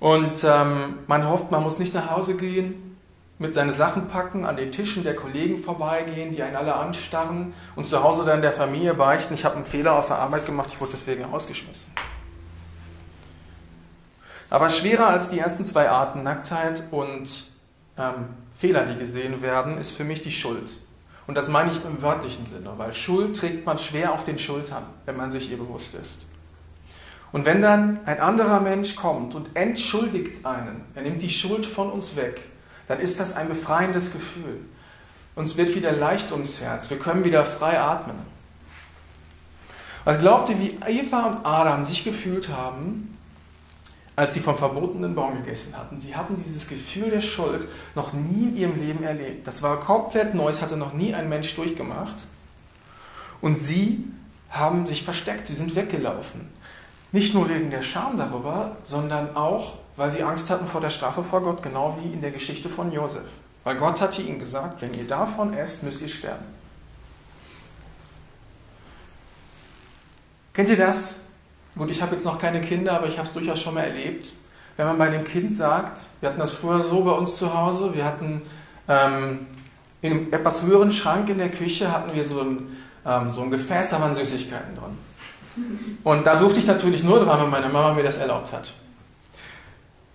Und 0.00 0.44
ähm, 0.44 1.00
man 1.06 1.28
hofft, 1.28 1.50
man 1.50 1.62
muss 1.62 1.78
nicht 1.78 1.94
nach 1.94 2.10
Hause 2.10 2.36
gehen, 2.36 2.96
mit 3.38 3.54
seinen 3.54 3.72
Sachen 3.72 4.08
packen, 4.08 4.44
an 4.44 4.56
den 4.56 4.72
Tischen 4.72 5.04
der 5.04 5.14
Kollegen 5.14 5.62
vorbeigehen, 5.62 6.34
die 6.34 6.42
einen 6.42 6.56
alle 6.56 6.74
anstarren 6.74 7.54
und 7.76 7.86
zu 7.86 8.02
Hause 8.02 8.24
dann 8.24 8.42
der 8.42 8.52
Familie 8.52 8.94
beichten, 8.94 9.34
ich 9.34 9.44
habe 9.44 9.56
einen 9.56 9.64
Fehler 9.64 9.96
auf 9.96 10.08
der 10.08 10.18
Arbeit 10.18 10.46
gemacht, 10.46 10.70
ich 10.72 10.80
wurde 10.80 10.92
deswegen 10.92 11.24
rausgeschmissen. 11.24 11.92
Aber 14.50 14.70
schwerer 14.70 15.08
als 15.08 15.28
die 15.28 15.38
ersten 15.38 15.64
zwei 15.64 15.90
Arten, 15.90 16.22
Nacktheit 16.22 16.84
und 16.90 17.48
ähm, 17.96 18.28
Fehler, 18.56 18.86
die 18.86 18.98
gesehen 18.98 19.42
werden, 19.42 19.78
ist 19.78 19.92
für 19.92 20.04
mich 20.04 20.22
die 20.22 20.30
Schuld. 20.30 20.78
Und 21.26 21.36
das 21.36 21.48
meine 21.48 21.70
ich 21.70 21.84
im 21.84 22.00
wörtlichen 22.00 22.46
Sinne, 22.46 22.72
weil 22.76 22.94
Schuld 22.94 23.36
trägt 23.36 23.66
man 23.66 23.78
schwer 23.78 24.14
auf 24.14 24.24
den 24.24 24.38
Schultern, 24.38 24.84
wenn 25.04 25.16
man 25.16 25.30
sich 25.30 25.50
ihr 25.50 25.58
bewusst 25.58 25.94
ist. 25.94 26.27
Und 27.32 27.44
wenn 27.44 27.60
dann 27.60 28.00
ein 28.06 28.20
anderer 28.20 28.60
Mensch 28.60 28.96
kommt 28.96 29.34
und 29.34 29.50
entschuldigt 29.54 30.44
einen, 30.46 30.84
er 30.94 31.02
nimmt 31.02 31.22
die 31.22 31.30
Schuld 31.30 31.66
von 31.66 31.90
uns 31.90 32.16
weg, 32.16 32.40
dann 32.86 33.00
ist 33.00 33.20
das 33.20 33.36
ein 33.36 33.48
befreiendes 33.48 34.12
Gefühl. 34.12 34.60
Uns 35.34 35.56
wird 35.56 35.74
wieder 35.74 35.92
leicht 35.92 36.32
ums 36.32 36.60
Herz, 36.60 36.90
wir 36.90 36.98
können 36.98 37.24
wieder 37.24 37.44
frei 37.44 37.78
atmen. 37.78 38.16
Was 40.04 40.18
glaubt 40.20 40.48
ihr, 40.48 40.58
wie 40.58 40.78
Eva 40.86 41.26
und 41.26 41.44
Adam 41.44 41.84
sich 41.84 42.02
gefühlt 42.02 42.48
haben, 42.48 43.18
als 44.18 44.34
sie 44.34 44.40
vom 44.40 44.56
verbotenen 44.56 45.14
Baum 45.14 45.44
gegessen 45.44 45.76
hatten. 45.76 46.00
Sie 46.00 46.16
hatten 46.16 46.42
dieses 46.42 46.66
Gefühl 46.66 47.08
der 47.08 47.20
Schuld 47.20 47.68
noch 47.94 48.12
nie 48.14 48.48
in 48.48 48.56
ihrem 48.56 48.80
Leben 48.80 49.04
erlebt. 49.04 49.46
Das 49.46 49.62
war 49.62 49.78
komplett 49.78 50.34
neu, 50.34 50.50
das 50.50 50.60
hatte 50.60 50.76
noch 50.76 50.92
nie 50.92 51.14
ein 51.14 51.28
Mensch 51.28 51.54
durchgemacht. 51.54 52.26
Und 53.40 53.60
sie 53.60 54.02
haben 54.50 54.86
sich 54.86 55.04
versteckt, 55.04 55.46
sie 55.46 55.54
sind 55.54 55.76
weggelaufen. 55.76 56.40
Nicht 57.10 57.34
nur 57.34 57.48
wegen 57.48 57.70
der 57.70 57.82
Scham 57.82 58.18
darüber, 58.18 58.76
sondern 58.84 59.34
auch, 59.34 59.74
weil 59.96 60.10
sie 60.10 60.22
Angst 60.22 60.50
hatten 60.50 60.66
vor 60.66 60.80
der 60.80 60.90
Strafe 60.90 61.24
vor 61.24 61.42
Gott, 61.42 61.62
genau 61.62 61.98
wie 62.02 62.12
in 62.12 62.20
der 62.20 62.30
Geschichte 62.30 62.68
von 62.68 62.92
Josef. 62.92 63.24
Weil 63.64 63.76
Gott 63.76 64.00
hatte 64.00 64.22
ihnen 64.22 64.38
gesagt, 64.38 64.82
wenn 64.82 64.92
ihr 64.94 65.06
davon 65.06 65.54
esst, 65.54 65.82
müsst 65.82 66.00
ihr 66.00 66.08
sterben. 66.08 66.44
Kennt 70.52 70.68
ihr 70.68 70.76
das? 70.76 71.20
Gut, 71.76 71.90
ich 71.90 72.02
habe 72.02 72.12
jetzt 72.12 72.24
noch 72.24 72.38
keine 72.38 72.60
Kinder, 72.60 72.94
aber 72.94 73.06
ich 73.06 73.16
habe 73.16 73.28
es 73.28 73.32
durchaus 73.32 73.60
schon 73.60 73.74
mal 73.74 73.84
erlebt. 73.84 74.32
Wenn 74.76 74.86
man 74.86 74.98
bei 74.98 75.06
einem 75.06 75.24
Kind 75.24 75.54
sagt, 75.54 76.08
wir 76.20 76.28
hatten 76.28 76.40
das 76.40 76.52
früher 76.52 76.80
so 76.80 77.04
bei 77.04 77.12
uns 77.12 77.36
zu 77.36 77.54
Hause, 77.54 77.94
wir 77.94 78.04
hatten 78.04 78.42
ähm, 78.88 79.46
in 80.02 80.12
einem 80.12 80.32
etwas 80.32 80.62
höheren 80.62 80.90
Schrank 80.90 81.28
in 81.28 81.38
der 81.38 81.50
Küche 81.50 81.92
hatten 81.92 82.14
wir 82.14 82.24
so 82.24 82.40
ein, 82.40 82.76
ähm, 83.04 83.30
so 83.30 83.42
ein 83.42 83.50
Gefäß, 83.50 83.90
da 83.90 84.00
waren 84.00 84.14
Süßigkeiten 84.14 84.76
drin. 84.76 84.98
Und 86.04 86.26
da 86.26 86.36
durfte 86.36 86.60
ich 86.60 86.66
natürlich 86.66 87.02
nur 87.02 87.20
dran, 87.24 87.42
wenn 87.42 87.50
meine 87.50 87.68
Mama 87.68 87.94
mir 87.94 88.02
das 88.02 88.18
erlaubt 88.18 88.52
hat. 88.52 88.74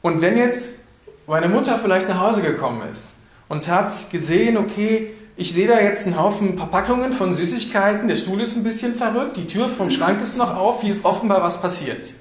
Und 0.02 0.22
wenn 0.22 0.38
jetzt 0.38 0.80
meine 1.28 1.48
Mutter 1.48 1.78
vielleicht 1.78 2.10
nach 2.10 2.20
Hause 2.20 2.42
gekommen 2.42 2.82
ist 2.92 3.18
und 3.48 3.68
hat 3.68 4.12
gesehen, 4.12 4.58
okay, 4.58 5.14
ich 5.36 5.54
sehe 5.54 5.68
da 5.68 5.80
jetzt 5.80 6.06
einen 6.06 6.20
Haufen 6.20 6.58
Verpackungen 6.58 7.14
von 7.14 7.34
Süßigkeiten, 7.34 8.08
der 8.08 8.16
Stuhl 8.16 8.42
ist 8.42 8.58
ein 8.58 8.64
bisschen 8.64 8.96
verrückt, 8.96 9.38
die 9.38 9.48
Tür 9.48 9.68
vom 9.68 9.90
Schrank 9.90 10.22
ist 10.22 10.38
noch 10.38 10.56
auf, 10.56 10.82
hier 10.82 10.92
ist 10.92 11.06
offenbar 11.06 11.42
was 11.42 11.62
passiert. 11.62 12.14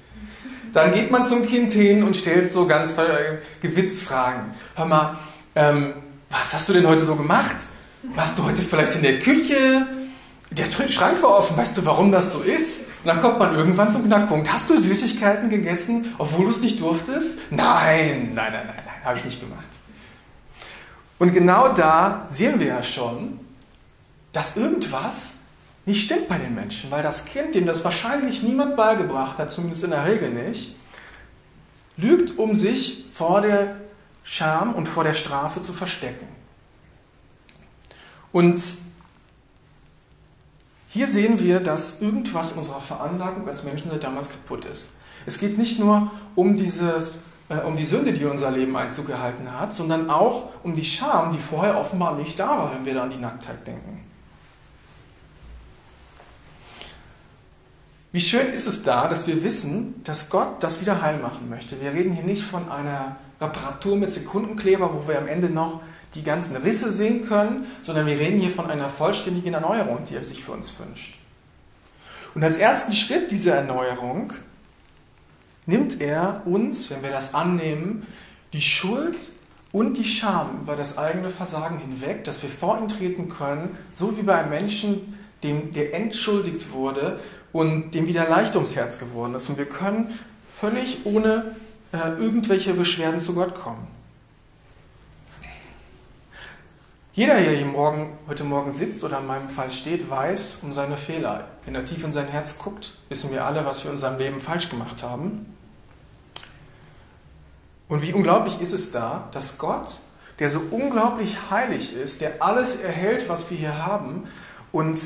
Dann 0.73 0.91
geht 0.91 1.11
man 1.11 1.27
zum 1.27 1.45
Kind 1.45 1.71
hin 1.71 2.03
und 2.03 2.17
stellt 2.17 2.51
so 2.51 2.65
ganz 2.65 2.97
äh, 2.97 3.37
gewitzt 3.61 4.01
Fragen. 4.01 4.53
Hör 4.75 4.85
mal, 4.85 5.17
ähm, 5.55 5.93
was 6.31 6.53
hast 6.53 6.69
du 6.69 6.73
denn 6.73 6.87
heute 6.87 7.03
so 7.03 7.15
gemacht? 7.15 7.57
Warst 8.15 8.39
du 8.39 8.43
heute 8.43 8.63
vielleicht 8.63 8.95
in 8.95 9.03
der 9.03 9.19
Küche? 9.19 9.85
Der 10.57 10.65
Schrank 10.65 11.21
war 11.23 11.39
offen, 11.39 11.57
weißt 11.57 11.77
du, 11.77 11.85
warum 11.85 12.11
das 12.11 12.31
so 12.31 12.41
ist? 12.41 12.85
Und 13.03 13.07
dann 13.07 13.21
kommt 13.21 13.39
man 13.39 13.55
irgendwann 13.55 13.91
zum 13.91 14.05
Knackpunkt. 14.05 14.51
Hast 14.51 14.69
du 14.69 14.79
Süßigkeiten 14.79 15.49
gegessen, 15.49 16.13
obwohl 16.17 16.45
du 16.45 16.51
es 16.51 16.61
nicht 16.61 16.79
durftest? 16.79 17.39
Nein, 17.49 18.33
nein, 18.33 18.53
nein, 18.53 18.67
nein, 18.67 18.83
nein, 18.85 19.03
habe 19.03 19.17
ich 19.17 19.25
nicht 19.25 19.39
gemacht. 19.39 19.65
Und 21.17 21.33
genau 21.33 21.69
da 21.69 22.25
sehen 22.29 22.59
wir 22.59 22.67
ja 22.67 22.83
schon, 22.83 23.39
dass 24.31 24.55
irgendwas 24.55 25.35
nicht 25.85 26.05
stimmt 26.05 26.29
bei 26.29 26.37
den 26.37 26.55
Menschen, 26.55 26.91
weil 26.91 27.03
das 27.03 27.25
Kind, 27.25 27.55
dem 27.55 27.65
das 27.65 27.83
wahrscheinlich 27.83 28.43
niemand 28.43 28.75
beigebracht 28.75 29.37
hat, 29.37 29.51
zumindest 29.51 29.83
in 29.83 29.89
der 29.89 30.05
Regel 30.05 30.29
nicht, 30.29 30.75
lügt, 31.97 32.37
um 32.37 32.55
sich 32.55 33.05
vor 33.13 33.41
der 33.41 33.75
Scham 34.23 34.73
und 34.73 34.87
vor 34.87 35.03
der 35.03 35.13
Strafe 35.13 35.61
zu 35.61 35.73
verstecken. 35.73 36.27
Und 38.31 38.61
hier 40.93 41.07
sehen 41.07 41.39
wir, 41.39 41.59
dass 41.59 42.01
irgendwas 42.01 42.51
in 42.51 42.59
unserer 42.59 42.79
Veranlagung 42.79 43.47
als 43.47 43.63
Menschen 43.63 43.89
seit 43.89 44.03
damals 44.03 44.29
kaputt 44.29 44.65
ist. 44.65 44.91
Es 45.25 45.39
geht 45.39 45.57
nicht 45.57 45.79
nur 45.79 46.11
um 46.35 46.55
dieses 46.55 47.19
äh, 47.49 47.55
um 47.65 47.75
die 47.75 47.85
Sünde, 47.85 48.13
die 48.13 48.25
unser 48.25 48.51
Leben 48.51 48.75
Einzug 48.77 49.07
gehalten 49.07 49.51
hat, 49.51 49.73
sondern 49.73 50.11
auch 50.11 50.49
um 50.61 50.75
die 50.75 50.85
Scham, 50.85 51.31
die 51.31 51.39
vorher 51.39 51.79
offenbar 51.79 52.15
nicht 52.15 52.39
da 52.39 52.47
war, 52.49 52.71
wenn 52.75 52.85
wir 52.85 52.93
da 52.93 53.03
an 53.03 53.09
die 53.09 53.17
Nacktheit 53.17 53.65
denken. 53.65 54.05
Wie 58.11 58.21
schön 58.21 58.53
ist 58.53 58.67
es 58.67 58.83
da, 58.83 59.07
dass 59.07 59.25
wir 59.25 59.43
wissen, 59.43 60.03
dass 60.03 60.29
Gott 60.29 60.61
das 60.61 60.79
wieder 60.79 61.01
heil 61.01 61.17
machen 61.17 61.49
möchte. 61.49 61.81
Wir 61.81 61.93
reden 61.93 62.13
hier 62.13 62.23
nicht 62.23 62.43
von 62.43 62.69
einer 62.69 63.15
Reparatur 63.41 63.97
mit 63.97 64.11
Sekundenkleber, 64.11 64.93
wo 64.93 65.07
wir 65.07 65.17
am 65.17 65.27
Ende 65.27 65.49
noch 65.49 65.81
die 66.15 66.23
ganzen 66.23 66.55
Risse 66.55 66.91
sehen 66.91 67.27
können, 67.27 67.65
sondern 67.81 68.05
wir 68.05 68.19
reden 68.19 68.39
hier 68.39 68.51
von 68.51 68.69
einer 68.69 68.89
vollständigen 68.89 69.53
Erneuerung, 69.53 70.03
die 70.09 70.15
er 70.15 70.23
sich 70.23 70.43
für 70.43 70.51
uns 70.51 70.73
wünscht. 70.79 71.19
Und 72.35 72.43
als 72.43 72.57
ersten 72.57 72.93
Schritt 72.93 73.31
dieser 73.31 73.55
Erneuerung 73.55 74.33
nimmt 75.65 76.01
er 76.01 76.41
uns, 76.45 76.89
wenn 76.89 77.03
wir 77.03 77.11
das 77.11 77.33
annehmen, 77.33 78.07
die 78.53 78.61
Schuld 78.61 79.17
und 79.71 79.97
die 79.97 80.03
Scham 80.03 80.61
über 80.61 80.75
das 80.75 80.97
eigene 80.97 81.29
Versagen 81.29 81.79
hinweg, 81.79 82.23
dass 82.23 82.41
wir 82.43 82.49
vor 82.49 82.79
ihn 82.79 82.87
treten 82.87 83.29
können, 83.29 83.77
so 83.91 84.17
wie 84.17 84.21
bei 84.23 84.35
einem 84.35 84.51
Menschen, 84.51 85.17
dem, 85.43 85.73
der 85.73 85.93
entschuldigt 85.93 86.71
wurde 86.71 87.19
und 87.51 87.91
dem 87.91 88.07
wieder 88.07 88.29
leicht 88.29 88.55
ums 88.55 88.75
Herz 88.75 88.99
geworden 88.99 89.35
ist. 89.35 89.49
Und 89.49 89.57
wir 89.57 89.65
können 89.65 90.17
völlig 90.55 90.99
ohne 91.05 91.55
äh, 91.91 92.09
irgendwelche 92.19 92.73
Beschwerden 92.73 93.19
zu 93.19 93.33
Gott 93.33 93.55
kommen. 93.55 93.87
Jeder, 97.15 97.35
der 97.39 97.51
hier 97.51 97.67
morgen, 97.67 98.17
heute 98.27 98.43
Morgen 98.43 98.73
sitzt 98.73 99.03
oder 99.03 99.19
in 99.19 99.27
meinem 99.27 99.47
Fall 99.47 99.69
steht, 99.69 100.09
weiß 100.09 100.61
um 100.63 100.73
seine 100.73 100.97
Fehler. 100.97 101.47
Wenn 101.63 101.75
er 101.75 101.85
tief 101.85 102.03
in 102.03 102.11
sein 102.11 102.27
Herz 102.27 102.57
guckt, 102.57 102.93
wissen 103.07 103.31
wir 103.31 103.45
alle, 103.45 103.63
was 103.67 103.83
wir 103.83 103.91
in 103.91 103.97
unserem 103.97 104.17
Leben 104.17 104.39
falsch 104.39 104.69
gemacht 104.69 105.03
haben. 105.03 105.55
Und 107.87 108.01
wie 108.01 108.13
unglaublich 108.13 108.59
ist 108.59 108.73
es 108.73 108.91
da, 108.91 109.29
dass 109.31 109.59
Gott, 109.59 110.01
der 110.39 110.49
so 110.49 110.59
unglaublich 110.71 111.37
heilig 111.51 111.93
ist, 111.93 112.21
der 112.21 112.41
alles 112.41 112.77
erhält, 112.77 113.29
was 113.29 113.51
wir 113.51 113.59
hier 113.59 113.85
haben 113.85 114.23
und 114.71 114.99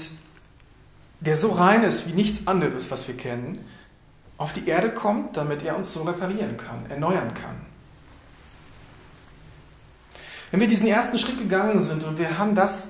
der 1.20 1.36
so 1.36 1.52
rein 1.52 1.84
ist 1.84 2.08
wie 2.08 2.14
nichts 2.14 2.48
anderes, 2.48 2.90
was 2.90 3.10
wir 3.10 3.18
kennen, 3.18 3.66
auf 4.38 4.54
die 4.54 4.66
Erde 4.70 4.94
kommt, 4.94 5.36
damit 5.36 5.62
er 5.66 5.76
uns 5.76 5.94
so 5.94 6.04
reparieren 6.04 6.56
kann, 6.56 6.90
erneuern 6.90 7.34
kann. 7.34 7.67
Wenn 10.52 10.60
wir 10.60 10.68
diesen 10.68 10.88
ersten 10.88 11.20
Schritt 11.20 11.38
gegangen 11.38 11.82
sind 11.82 12.04
und 12.04 12.18
wir 12.18 12.38
haben 12.38 12.56
das, 12.56 12.90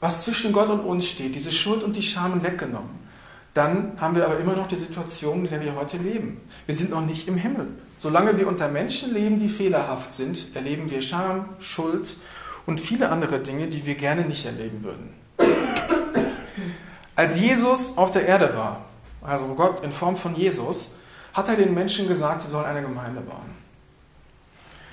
was 0.00 0.22
zwischen 0.22 0.52
Gott 0.52 0.68
und 0.68 0.80
uns 0.80 1.06
steht, 1.06 1.34
diese 1.34 1.50
Schuld 1.50 1.82
und 1.82 1.96
die 1.96 2.02
Scham 2.02 2.42
weggenommen, 2.42 3.06
dann 3.54 3.92
haben 3.98 4.14
wir 4.14 4.26
aber 4.26 4.38
immer 4.38 4.54
noch 4.54 4.68
die 4.68 4.76
Situation, 4.76 5.44
in 5.44 5.50
der 5.50 5.62
wir 5.62 5.74
heute 5.74 5.96
leben. 5.96 6.40
Wir 6.66 6.74
sind 6.74 6.90
noch 6.90 7.04
nicht 7.04 7.26
im 7.26 7.36
Himmel. 7.36 7.68
Solange 7.98 8.36
wir 8.36 8.46
unter 8.46 8.68
Menschen 8.68 9.14
leben, 9.14 9.40
die 9.40 9.48
fehlerhaft 9.48 10.12
sind, 10.12 10.54
erleben 10.54 10.90
wir 10.90 11.00
Scham, 11.00 11.48
Schuld 11.58 12.16
und 12.66 12.78
viele 12.78 13.08
andere 13.08 13.40
Dinge, 13.40 13.68
die 13.68 13.86
wir 13.86 13.94
gerne 13.94 14.22
nicht 14.22 14.44
erleben 14.44 14.84
würden. 14.84 15.14
Als 17.16 17.40
Jesus 17.40 17.96
auf 17.96 18.10
der 18.10 18.26
Erde 18.26 18.54
war, 18.54 18.84
also 19.22 19.46
Gott 19.54 19.82
in 19.82 19.90
Form 19.90 20.18
von 20.18 20.34
Jesus, 20.34 20.92
hat 21.32 21.48
er 21.48 21.56
den 21.56 21.72
Menschen 21.72 22.06
gesagt, 22.06 22.42
sie 22.42 22.48
sollen 22.48 22.66
eine 22.66 22.82
Gemeinde 22.82 23.22
bauen. 23.22 23.65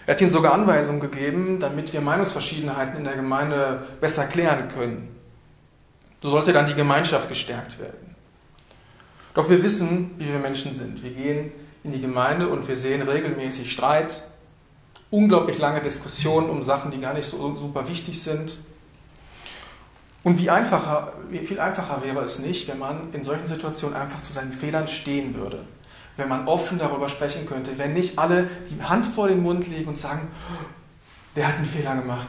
Er 0.06 0.16
hat 0.16 0.22
ihnen 0.22 0.32
sogar 0.32 0.54
Anweisungen 0.54 1.00
gegeben, 1.00 1.60
damit 1.60 1.94
wir 1.94 2.02
Meinungsverschiedenheiten 2.02 2.98
in 2.98 3.04
der 3.06 3.16
Gemeinde 3.16 3.88
besser 4.02 4.26
klären 4.26 4.68
können. 4.68 5.16
So 6.22 6.30
sollte 6.30 6.54
dann 6.54 6.66
die 6.66 6.74
Gemeinschaft 6.74 7.30
gestärkt 7.30 7.80
werden. 7.80 8.16
Doch 9.34 9.50
wir 9.50 9.64
wissen, 9.64 10.12
wie 10.18 10.28
wir 10.28 10.40
Menschen 10.40 10.74
sind. 10.74 11.04
Wir 11.04 11.12
gehen 11.12 11.52
in 11.84 11.92
die 11.92 12.02
Gemeinde 12.02 12.50
und 12.50 12.68
wir 12.68 12.76
sehen 12.76 13.02
regelmäßig 13.02 13.72
Streit, 13.72 14.24
unglaublich 15.10 15.58
lange 15.58 15.82
Diskussionen 15.82 16.50
um 16.50 16.64
Sachen, 16.64 16.92
die 16.92 17.00
gar 17.00 17.14
nicht 17.14 17.30
so 17.30 17.56
super 17.56 17.88
wichtig 17.88 18.22
sind. 18.22 18.58
Und 20.24 20.40
wie, 20.40 20.50
einfacher, 20.50 21.14
viel 21.44 21.60
einfacher 21.60 22.02
wäre 22.04 22.24
es 22.24 22.40
nicht, 22.40 22.68
wenn 22.70 22.80
man 22.80 23.14
in 23.14 23.24
solchen 23.24 23.46
Situationen 23.46 23.98
einfach 23.98 24.22
zu 24.22 24.32
seinen 24.32 24.54
Fehlern 24.54 24.88
stehen 24.88 25.36
würde. 25.36 25.60
Wenn 26.16 26.30
man 26.30 26.48
offen 26.48 26.78
darüber 26.78 27.10
sprechen 27.10 27.46
könnte, 27.46 27.78
wenn 27.78 27.94
nicht 27.94 28.20
alle 28.20 28.48
die 28.70 28.84
Hand 28.84 29.06
vor 29.06 29.28
den 29.28 29.42
Mund 29.42 29.68
legen 29.68 29.88
und 29.88 29.98
sagen, 29.98 30.28
der 31.36 31.48
hat 31.48 31.56
einen 31.56 31.66
Fehler 31.66 31.96
gemacht. 31.96 32.28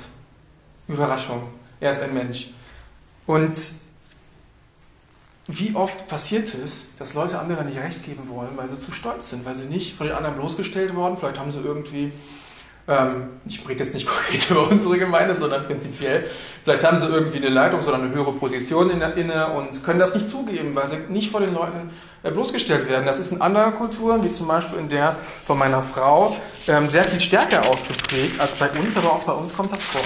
Überraschung, 0.88 1.48
er 1.80 1.90
ist 1.90 2.02
ein 2.02 2.14
Mensch. 2.14 2.50
Und 3.26 3.56
wie 5.46 5.74
oft 5.74 6.08
passiert 6.08 6.52
es, 6.54 6.96
dass 6.98 7.12
Leute 7.14 7.38
anderen 7.38 7.66
nicht 7.66 7.78
recht 7.78 8.02
geben 8.02 8.28
wollen, 8.28 8.56
weil 8.56 8.68
sie 8.68 8.80
zu 8.80 8.92
stolz 8.92 9.30
sind, 9.30 9.44
weil 9.44 9.54
sie 9.54 9.66
nicht 9.66 9.94
von 9.94 10.06
den 10.06 10.16
anderen 10.16 10.36
bloßgestellt 10.36 10.94
worden, 10.94 11.16
vielleicht 11.18 11.38
haben 11.38 11.52
sie 11.52 11.60
irgendwie, 11.60 12.12
ich 13.46 13.66
rede 13.66 13.82
jetzt 13.82 13.94
nicht 13.94 14.06
konkret 14.06 14.50
über 14.50 14.68
unsere 14.70 14.98
Gemeinde, 14.98 15.34
sondern 15.34 15.64
prinzipiell, 15.64 16.28
vielleicht 16.62 16.84
haben 16.84 16.98
sie 16.98 17.06
irgendwie 17.06 17.38
eine 17.38 17.48
Leitungs- 17.48 17.86
oder 17.86 17.96
eine 17.96 18.10
höhere 18.14 18.32
Position 18.32 18.90
inne 18.90 19.46
und 19.52 19.82
können 19.84 19.98
das 19.98 20.14
nicht 20.14 20.28
zugeben, 20.28 20.74
weil 20.74 20.88
sie 20.88 20.98
nicht 21.08 21.30
vor 21.30 21.40
den 21.40 21.54
Leuten 21.54 21.90
äh, 22.22 22.30
bloßgestellt 22.30 22.86
werden. 22.88 23.06
Das 23.06 23.18
ist 23.18 23.32
in 23.32 23.40
anderen 23.40 23.74
Kulturen, 23.74 24.22
wie 24.22 24.32
zum 24.32 24.48
Beispiel 24.48 24.78
in 24.78 24.88
der 24.90 25.16
von 25.16 25.58
meiner 25.58 25.82
Frau, 25.82 26.36
ähm, 26.66 26.90
sehr 26.90 27.04
viel 27.04 27.20
stärker 27.20 27.66
ausgeprägt 27.66 28.38
als 28.38 28.56
bei 28.56 28.68
uns, 28.68 28.96
aber 28.98 29.12
auch 29.12 29.24
bei 29.24 29.32
uns 29.32 29.56
kommt 29.56 29.72
das 29.72 29.82
vor. 29.82 30.02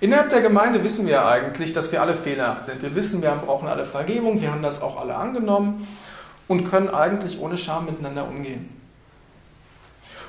Innerhalb 0.00 0.28
der 0.28 0.42
Gemeinde 0.42 0.82
wissen 0.84 1.06
wir 1.06 1.24
eigentlich, 1.24 1.72
dass 1.72 1.90
wir 1.90 2.02
alle 2.02 2.14
fehlerhaft 2.14 2.66
sind. 2.66 2.82
Wir 2.82 2.94
wissen, 2.94 3.22
wir 3.22 3.30
brauchen 3.30 3.66
alle 3.66 3.86
Vergebung, 3.86 4.40
wir 4.42 4.50
haben 4.50 4.60
das 4.60 4.82
auch 4.82 5.00
alle 5.00 5.14
angenommen 5.14 5.86
und 6.48 6.68
können 6.68 6.88
eigentlich 6.88 7.38
ohne 7.40 7.58
Scham 7.58 7.86
miteinander 7.86 8.28
umgehen. 8.28 8.68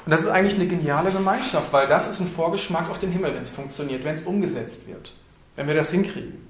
Und 0.05 0.11
das 0.11 0.21
ist 0.21 0.27
eigentlich 0.27 0.55
eine 0.55 0.67
geniale 0.67 1.11
Gemeinschaft, 1.11 1.71
weil 1.73 1.87
das 1.87 2.09
ist 2.09 2.21
ein 2.21 2.27
Vorgeschmack 2.27 2.89
auf 2.89 2.99
den 2.99 3.11
Himmel, 3.11 3.35
wenn 3.35 3.43
es 3.43 3.51
funktioniert, 3.51 4.05
wenn 4.05 4.15
es 4.15 4.21
umgesetzt 4.21 4.87
wird, 4.87 5.13
wenn 5.55 5.67
wir 5.67 5.75
das 5.75 5.91
hinkriegen. 5.91 6.47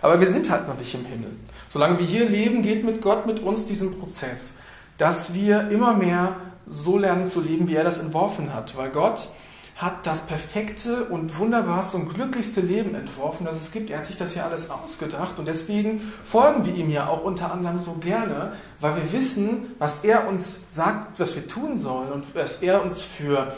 Aber 0.00 0.20
wir 0.20 0.30
sind 0.30 0.50
halt 0.50 0.68
noch 0.68 0.78
nicht 0.78 0.94
im 0.94 1.04
Himmel. 1.04 1.30
Solange 1.70 1.98
wir 1.98 2.06
hier 2.06 2.28
leben, 2.28 2.62
geht 2.62 2.84
mit 2.84 3.00
Gott 3.00 3.26
mit 3.26 3.40
uns 3.40 3.64
diesen 3.64 3.98
Prozess, 3.98 4.54
dass 4.98 5.34
wir 5.34 5.70
immer 5.70 5.94
mehr 5.94 6.36
so 6.68 6.98
lernen 6.98 7.26
zu 7.26 7.40
leben, 7.40 7.68
wie 7.68 7.74
er 7.74 7.84
das 7.84 7.98
entworfen 7.98 8.54
hat, 8.54 8.76
weil 8.76 8.90
Gott 8.90 9.30
hat 9.76 10.06
das 10.06 10.26
perfekte 10.26 11.06
und 11.06 11.36
wunderbarste 11.38 11.96
und 11.96 12.14
glücklichste 12.14 12.60
Leben 12.60 12.94
entworfen, 12.94 13.44
das 13.44 13.56
es 13.56 13.72
gibt. 13.72 13.90
Er 13.90 13.98
hat 13.98 14.06
sich 14.06 14.16
das 14.16 14.34
ja 14.36 14.44
alles 14.44 14.70
ausgedacht 14.70 15.38
und 15.40 15.48
deswegen 15.48 16.12
folgen 16.22 16.64
wir 16.64 16.74
ihm 16.74 16.90
ja 16.90 17.08
auch 17.08 17.24
unter 17.24 17.50
anderem 17.50 17.80
so 17.80 17.94
gerne, 17.94 18.52
weil 18.78 18.94
wir 18.96 19.12
wissen, 19.12 19.74
was 19.80 20.04
er 20.04 20.28
uns 20.28 20.66
sagt, 20.70 21.18
was 21.18 21.34
wir 21.34 21.48
tun 21.48 21.76
sollen 21.76 22.12
und 22.12 22.24
was 22.36 22.62
er 22.62 22.84
uns 22.84 23.02
für, 23.02 23.54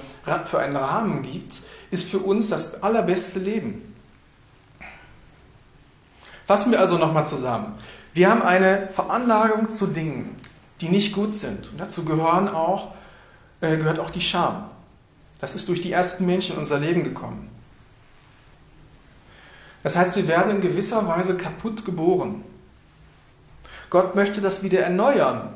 für 0.47 0.59
einen 0.59 0.77
Rahmen 0.77 1.21
gibt, 1.21 1.61
ist 1.91 2.09
für 2.09 2.19
uns 2.19 2.49
das 2.49 2.83
allerbeste 2.83 3.39
Leben. 3.39 3.95
Fassen 6.47 6.73
wir 6.73 6.81
also 6.81 6.97
nochmal 6.97 7.27
zusammen. 7.27 7.75
Wir 8.15 8.31
haben 8.31 8.43
eine 8.43 8.89
Veranlagung 8.89 9.69
zu 9.69 9.89
Dingen, 9.89 10.35
die 10.81 10.89
nicht 10.89 11.13
gut 11.13 11.35
sind. 11.35 11.71
Und 11.73 11.79
dazu 11.79 12.07
gehören 12.07 12.49
auch, 12.49 12.95
äh, 13.61 13.77
gehört 13.77 13.99
auch 13.99 14.11
die 14.11 14.23
Scham. 14.23 14.71
Das 15.40 15.55
ist 15.55 15.68
durch 15.68 15.81
die 15.81 15.92
ersten 15.92 16.27
Menschen 16.27 16.55
in 16.55 16.61
unser 16.61 16.79
Leben 16.79 17.05
gekommen. 17.05 17.51
Das 19.83 19.96
heißt, 19.96 20.16
wir 20.16 20.27
werden 20.27 20.57
in 20.57 20.61
gewisser 20.61 21.07
Weise 21.07 21.37
kaputt 21.37 21.85
geboren. 21.85 22.42
Gott 23.90 24.14
möchte 24.14 24.40
das 24.40 24.62
wieder 24.62 24.81
erneuern. 24.81 25.51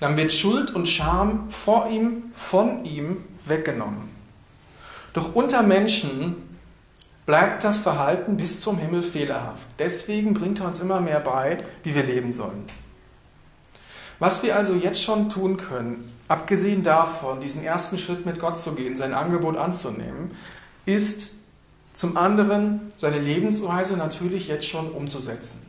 Dann 0.00 0.16
wird 0.16 0.32
Schuld 0.32 0.74
und 0.74 0.86
Scham 0.86 1.50
vor 1.50 1.88
ihm, 1.88 2.32
von 2.34 2.84
ihm 2.84 3.18
weggenommen. 3.46 4.10
Doch 5.12 5.34
unter 5.34 5.62
Menschen 5.62 6.36
bleibt 7.26 7.64
das 7.64 7.78
Verhalten 7.78 8.36
bis 8.36 8.60
zum 8.60 8.78
Himmel 8.78 9.02
fehlerhaft. 9.02 9.66
Deswegen 9.78 10.34
bringt 10.34 10.60
er 10.60 10.66
uns 10.66 10.80
immer 10.80 11.00
mehr 11.00 11.20
bei, 11.20 11.58
wie 11.82 11.94
wir 11.94 12.02
leben 12.02 12.32
sollen. 12.32 12.64
Was 14.18 14.42
wir 14.42 14.56
also 14.56 14.74
jetzt 14.74 15.02
schon 15.02 15.28
tun 15.28 15.56
können, 15.56 16.12
abgesehen 16.30 16.84
davon, 16.84 17.40
diesen 17.40 17.64
ersten 17.64 17.98
Schritt 17.98 18.24
mit 18.24 18.38
Gott 18.38 18.56
zu 18.56 18.76
gehen, 18.76 18.96
sein 18.96 19.14
Angebot 19.14 19.56
anzunehmen, 19.56 20.30
ist 20.86 21.34
zum 21.92 22.16
anderen 22.16 22.92
seine 22.96 23.18
Lebensweise 23.18 23.96
natürlich 23.96 24.46
jetzt 24.46 24.66
schon 24.66 24.92
umzusetzen. 24.92 25.66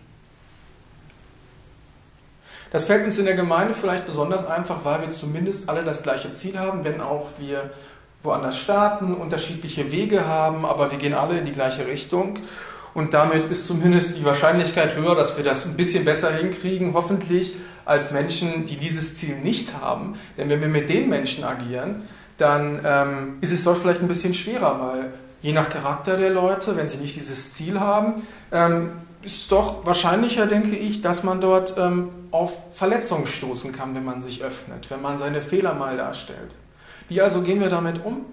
Das 2.71 2.85
fällt 2.85 3.03
uns 3.03 3.17
in 3.17 3.25
der 3.25 3.33
Gemeinde 3.33 3.73
vielleicht 3.73 4.05
besonders 4.05 4.45
einfach, 4.45 4.85
weil 4.85 5.01
wir 5.01 5.09
zumindest 5.09 5.67
alle 5.67 5.83
das 5.83 6.03
gleiche 6.03 6.31
Ziel 6.31 6.59
haben, 6.59 6.83
wenn 6.83 7.01
auch 7.01 7.27
wir 7.39 7.71
woanders 8.21 8.57
starten, 8.57 9.15
unterschiedliche 9.15 9.91
Wege 9.91 10.27
haben, 10.27 10.63
aber 10.63 10.91
wir 10.91 10.99
gehen 10.99 11.15
alle 11.15 11.39
in 11.39 11.45
die 11.45 11.51
gleiche 11.53 11.87
Richtung. 11.87 12.37
Und 12.93 13.13
damit 13.13 13.45
ist 13.45 13.67
zumindest 13.67 14.17
die 14.17 14.25
Wahrscheinlichkeit 14.25 14.95
höher, 14.95 15.15
dass 15.15 15.37
wir 15.37 15.43
das 15.43 15.65
ein 15.65 15.75
bisschen 15.75 16.03
besser 16.05 16.33
hinkriegen, 16.33 16.93
hoffentlich, 16.93 17.55
als 17.85 18.11
Menschen, 18.11 18.65
die 18.65 18.75
dieses 18.75 19.15
Ziel 19.15 19.37
nicht 19.37 19.79
haben. 19.81 20.15
Denn 20.37 20.49
wenn 20.49 20.61
wir 20.61 20.67
mit 20.67 20.89
den 20.89 21.09
Menschen 21.09 21.43
agieren, 21.43 22.07
dann 22.37 22.81
ähm, 22.83 23.37
ist 23.41 23.51
es 23.51 23.63
dort 23.63 23.77
vielleicht 23.77 24.01
ein 24.01 24.07
bisschen 24.07 24.33
schwerer, 24.33 24.79
weil 24.79 25.13
je 25.41 25.53
nach 25.53 25.69
Charakter 25.69 26.17
der 26.17 26.29
Leute, 26.29 26.75
wenn 26.75 26.89
sie 26.89 26.97
nicht 26.97 27.15
dieses 27.15 27.53
Ziel 27.53 27.79
haben, 27.79 28.27
ähm, 28.51 28.91
ist 29.23 29.41
es 29.41 29.47
doch 29.47 29.85
wahrscheinlicher, 29.85 30.47
denke 30.47 30.75
ich, 30.75 31.01
dass 31.01 31.23
man 31.23 31.41
dort 31.41 31.75
ähm, 31.77 32.09
auf 32.31 32.57
Verletzungen 32.73 33.27
stoßen 33.27 33.71
kann, 33.71 33.93
wenn 33.93 34.05
man 34.05 34.23
sich 34.23 34.43
öffnet, 34.43 34.89
wenn 34.89 35.01
man 35.01 35.19
seine 35.19 35.41
Fehler 35.41 35.75
mal 35.75 35.97
darstellt. 35.97 36.55
Wie 37.07 37.21
also 37.21 37.41
gehen 37.41 37.59
wir 37.59 37.69
damit 37.69 38.03
um? 38.03 38.25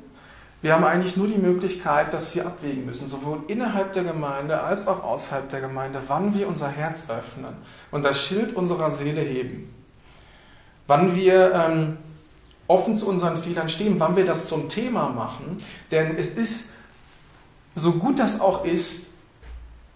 Wir 0.60 0.74
haben 0.74 0.84
eigentlich 0.84 1.16
nur 1.16 1.28
die 1.28 1.38
Möglichkeit, 1.38 2.12
dass 2.12 2.34
wir 2.34 2.44
abwägen 2.44 2.84
müssen, 2.84 3.06
sowohl 3.06 3.42
innerhalb 3.46 3.92
der 3.92 4.02
Gemeinde 4.02 4.60
als 4.60 4.88
auch 4.88 5.04
außerhalb 5.04 5.48
der 5.50 5.60
Gemeinde, 5.60 6.00
wann 6.08 6.34
wir 6.34 6.48
unser 6.48 6.68
Herz 6.68 7.08
öffnen 7.08 7.54
und 7.92 8.04
das 8.04 8.20
Schild 8.20 8.56
unserer 8.56 8.90
Seele 8.90 9.20
heben. 9.20 9.72
Wann 10.88 11.14
wir 11.14 11.54
ähm, 11.54 11.98
offen 12.66 12.94
zu 12.94 13.08
unseren 13.08 13.36
Fehlern 13.36 13.68
stehen, 13.68 14.00
wann 14.00 14.16
wir 14.16 14.24
das 14.24 14.48
zum 14.48 14.68
Thema 14.68 15.08
machen. 15.10 15.58
Denn 15.90 16.16
es 16.16 16.30
ist, 16.30 16.72
so 17.74 17.92
gut 17.92 18.18
das 18.18 18.40
auch 18.40 18.64
ist, 18.64 19.12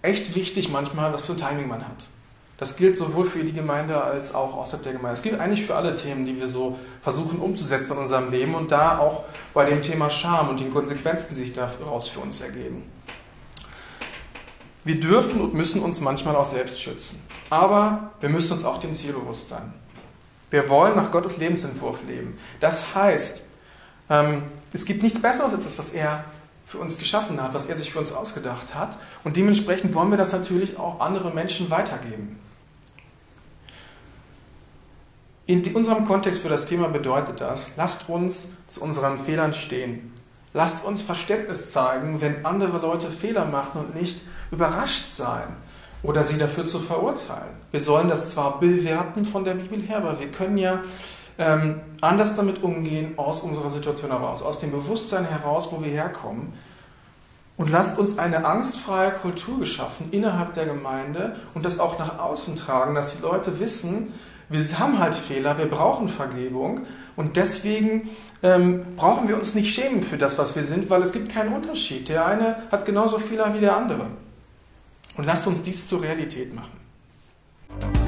echt 0.01 0.35
wichtig 0.35 0.71
manchmal, 0.71 1.13
was 1.13 1.23
für 1.23 1.33
ein 1.33 1.39
Timing 1.39 1.69
man 1.69 1.87
hat. 1.87 2.07
Das 2.63 2.77
gilt 2.77 2.97
sowohl 2.97 3.27
für 3.27 3.43
die 3.43 3.53
Gemeinde 3.53 4.01
als 4.01 4.37
auch 4.37 4.57
außerhalb 4.57 4.85
der 4.85 4.93
Gemeinde. 4.93 5.15
Es 5.15 5.23
gilt 5.23 5.41
eigentlich 5.41 5.67
für 5.67 5.75
alle 5.75 5.97
Themen, 5.97 6.25
die 6.25 6.39
wir 6.39 6.47
so 6.47 6.79
versuchen 7.01 7.41
umzusetzen 7.41 7.95
in 7.95 7.99
unserem 7.99 8.31
Leben 8.31 8.55
und 8.55 8.71
da 8.71 8.99
auch 8.99 9.25
bei 9.53 9.65
dem 9.65 9.83
Thema 9.83 10.09
Scham 10.11 10.49
und 10.49 10.61
den 10.61 10.73
Konsequenzen, 10.73 11.35
die 11.35 11.41
sich 11.41 11.55
daraus 11.55 12.07
für 12.07 12.21
uns 12.21 12.41
ergeben. 12.41 12.85
Wir 14.85 15.01
dürfen 15.01 15.41
und 15.41 15.55
müssen 15.55 15.83
uns 15.83 16.01
manchmal 16.01 16.37
auch 16.37 16.45
selbst 16.45 16.81
schützen. 16.81 17.21
Aber 17.51 18.13
wir 18.21 18.29
müssen 18.29 18.53
uns 18.53 18.65
auch 18.65 18.79
dem 18.79 18.95
Ziel 18.95 19.13
bewusst 19.13 19.49
sein. 19.49 19.73
Wir 20.51 20.69
wollen 20.69 20.95
nach 20.95 21.11
Gottes 21.11 21.39
Lebensentwurf 21.39 21.99
leben. 22.07 22.39
Das 22.61 22.95
heißt, 22.95 23.43
ähm, 24.09 24.45
es 24.73 24.85
gibt 24.85 25.03
nichts 25.03 25.21
Besseres 25.21 25.53
als 25.53 25.65
das, 25.65 25.79
was 25.79 25.89
er 25.89 26.23
für 26.65 26.79
uns 26.79 26.97
geschaffen 26.97 27.43
hat, 27.43 27.55
was 27.55 27.67
er 27.67 27.77
sich 27.77 27.91
für 27.91 27.99
uns 27.99 28.13
ausgedacht 28.13 28.77
hat. 28.77 28.99
Und 29.25 29.37
dementsprechend 29.37 29.97
wollen 29.97 30.11
wir 30.11 30.17
das 30.17 30.31
natürlich 30.31 30.79
auch 30.79 31.01
andere 31.01 31.33
Menschen 31.33 31.69
weitergeben. 31.69 32.39
In 35.47 35.75
unserem 35.75 36.05
Kontext 36.05 36.41
für 36.41 36.49
das 36.49 36.67
Thema 36.67 36.89
bedeutet 36.89 37.41
das, 37.41 37.73
lasst 37.77 38.09
uns 38.09 38.51
zu 38.69 38.83
unseren 38.83 39.19
Fehlern 39.19 39.53
stehen. 39.53 40.13
Lasst 40.55 40.85
uns 40.85 41.03
Verständnis 41.03 41.73
zeigen, 41.73 42.21
wenn 42.21 42.45
andere 42.45 42.79
Leute 42.79 43.11
Fehler 43.11 43.47
machen 43.47 43.81
und 43.81 43.95
nicht 43.95 44.21
überrascht 44.51 45.09
sein 45.09 45.49
oder 46.03 46.25
sie 46.25 46.37
dafür 46.39 46.67
zu 46.67 46.79
verurteilen. 46.79 47.55
Wir 47.71 47.81
sollen 47.81 48.09
das 48.09 48.33
zwar 48.33 48.61
bewerten 48.61 49.25
von 49.25 49.45
der 49.45 49.55
Bibel 49.55 49.81
her, 49.81 49.99
aber 49.99 50.21
wir 50.21 50.31
können 50.31 50.59
ja 50.59 50.83
ähm, 51.39 51.81
anders 52.01 52.37
damit 52.37 52.63
umgehen, 52.63 53.15
aus 53.17 53.41
unserer 53.41 53.71
Situation 53.71 54.11
heraus, 54.11 54.43
aus 54.43 54.61
dem 54.61 54.71
Bewusstsein 54.71 55.25
heraus, 55.25 55.69
wo 55.73 55.83
wir 55.83 55.91
herkommen. 55.91 56.53
Und 57.57 57.71
lasst 57.71 57.99
uns 57.99 58.19
eine 58.19 58.45
angstfreie 58.45 59.11
Kultur 59.11 59.61
geschaffen 59.61 60.09
innerhalb 60.11 60.55
der 60.55 60.67
Gemeinde 60.67 61.37
und 61.55 61.65
das 61.65 61.81
auch 61.81 61.99
nach 61.99 62.19
außen 62.19 62.57
tragen, 62.57 62.95
dass 62.95 63.17
die 63.17 63.23
Leute 63.23 63.59
wissen, 63.61 64.13
wir 64.53 64.79
haben 64.79 64.99
halt 64.99 65.15
Fehler, 65.15 65.59
wir 65.59 65.67
brauchen 65.67 66.09
Vergebung 66.09 66.87
und 67.17 67.37
deswegen 67.37 68.11
ähm, 68.43 68.85
brauchen 68.97 69.29
wir 69.29 69.37
uns 69.37 69.55
nicht 69.55 69.75
schämen 69.75 70.03
für 70.03 70.19
das, 70.19 70.39
was 70.39 70.57
wir 70.57 70.65
sind, 70.65 70.91
weil 70.91 71.03
es 71.03 71.13
gibt 71.13 71.33
keinen 71.33 71.53
Unterschied. 71.53 72.09
Der 72.09 72.27
eine 72.27 72.57
hat 72.71 72.85
genauso 72.85 73.19
Fehler 73.19 73.55
wie 73.55 73.61
der 73.61 73.77
andere. 73.77 74.09
Und 75.17 75.27
lasst 75.27 75.47
uns 75.47 75.63
dies 75.63 75.89
zur 75.89 76.03
Realität 76.03 76.55
machen. 76.55 78.02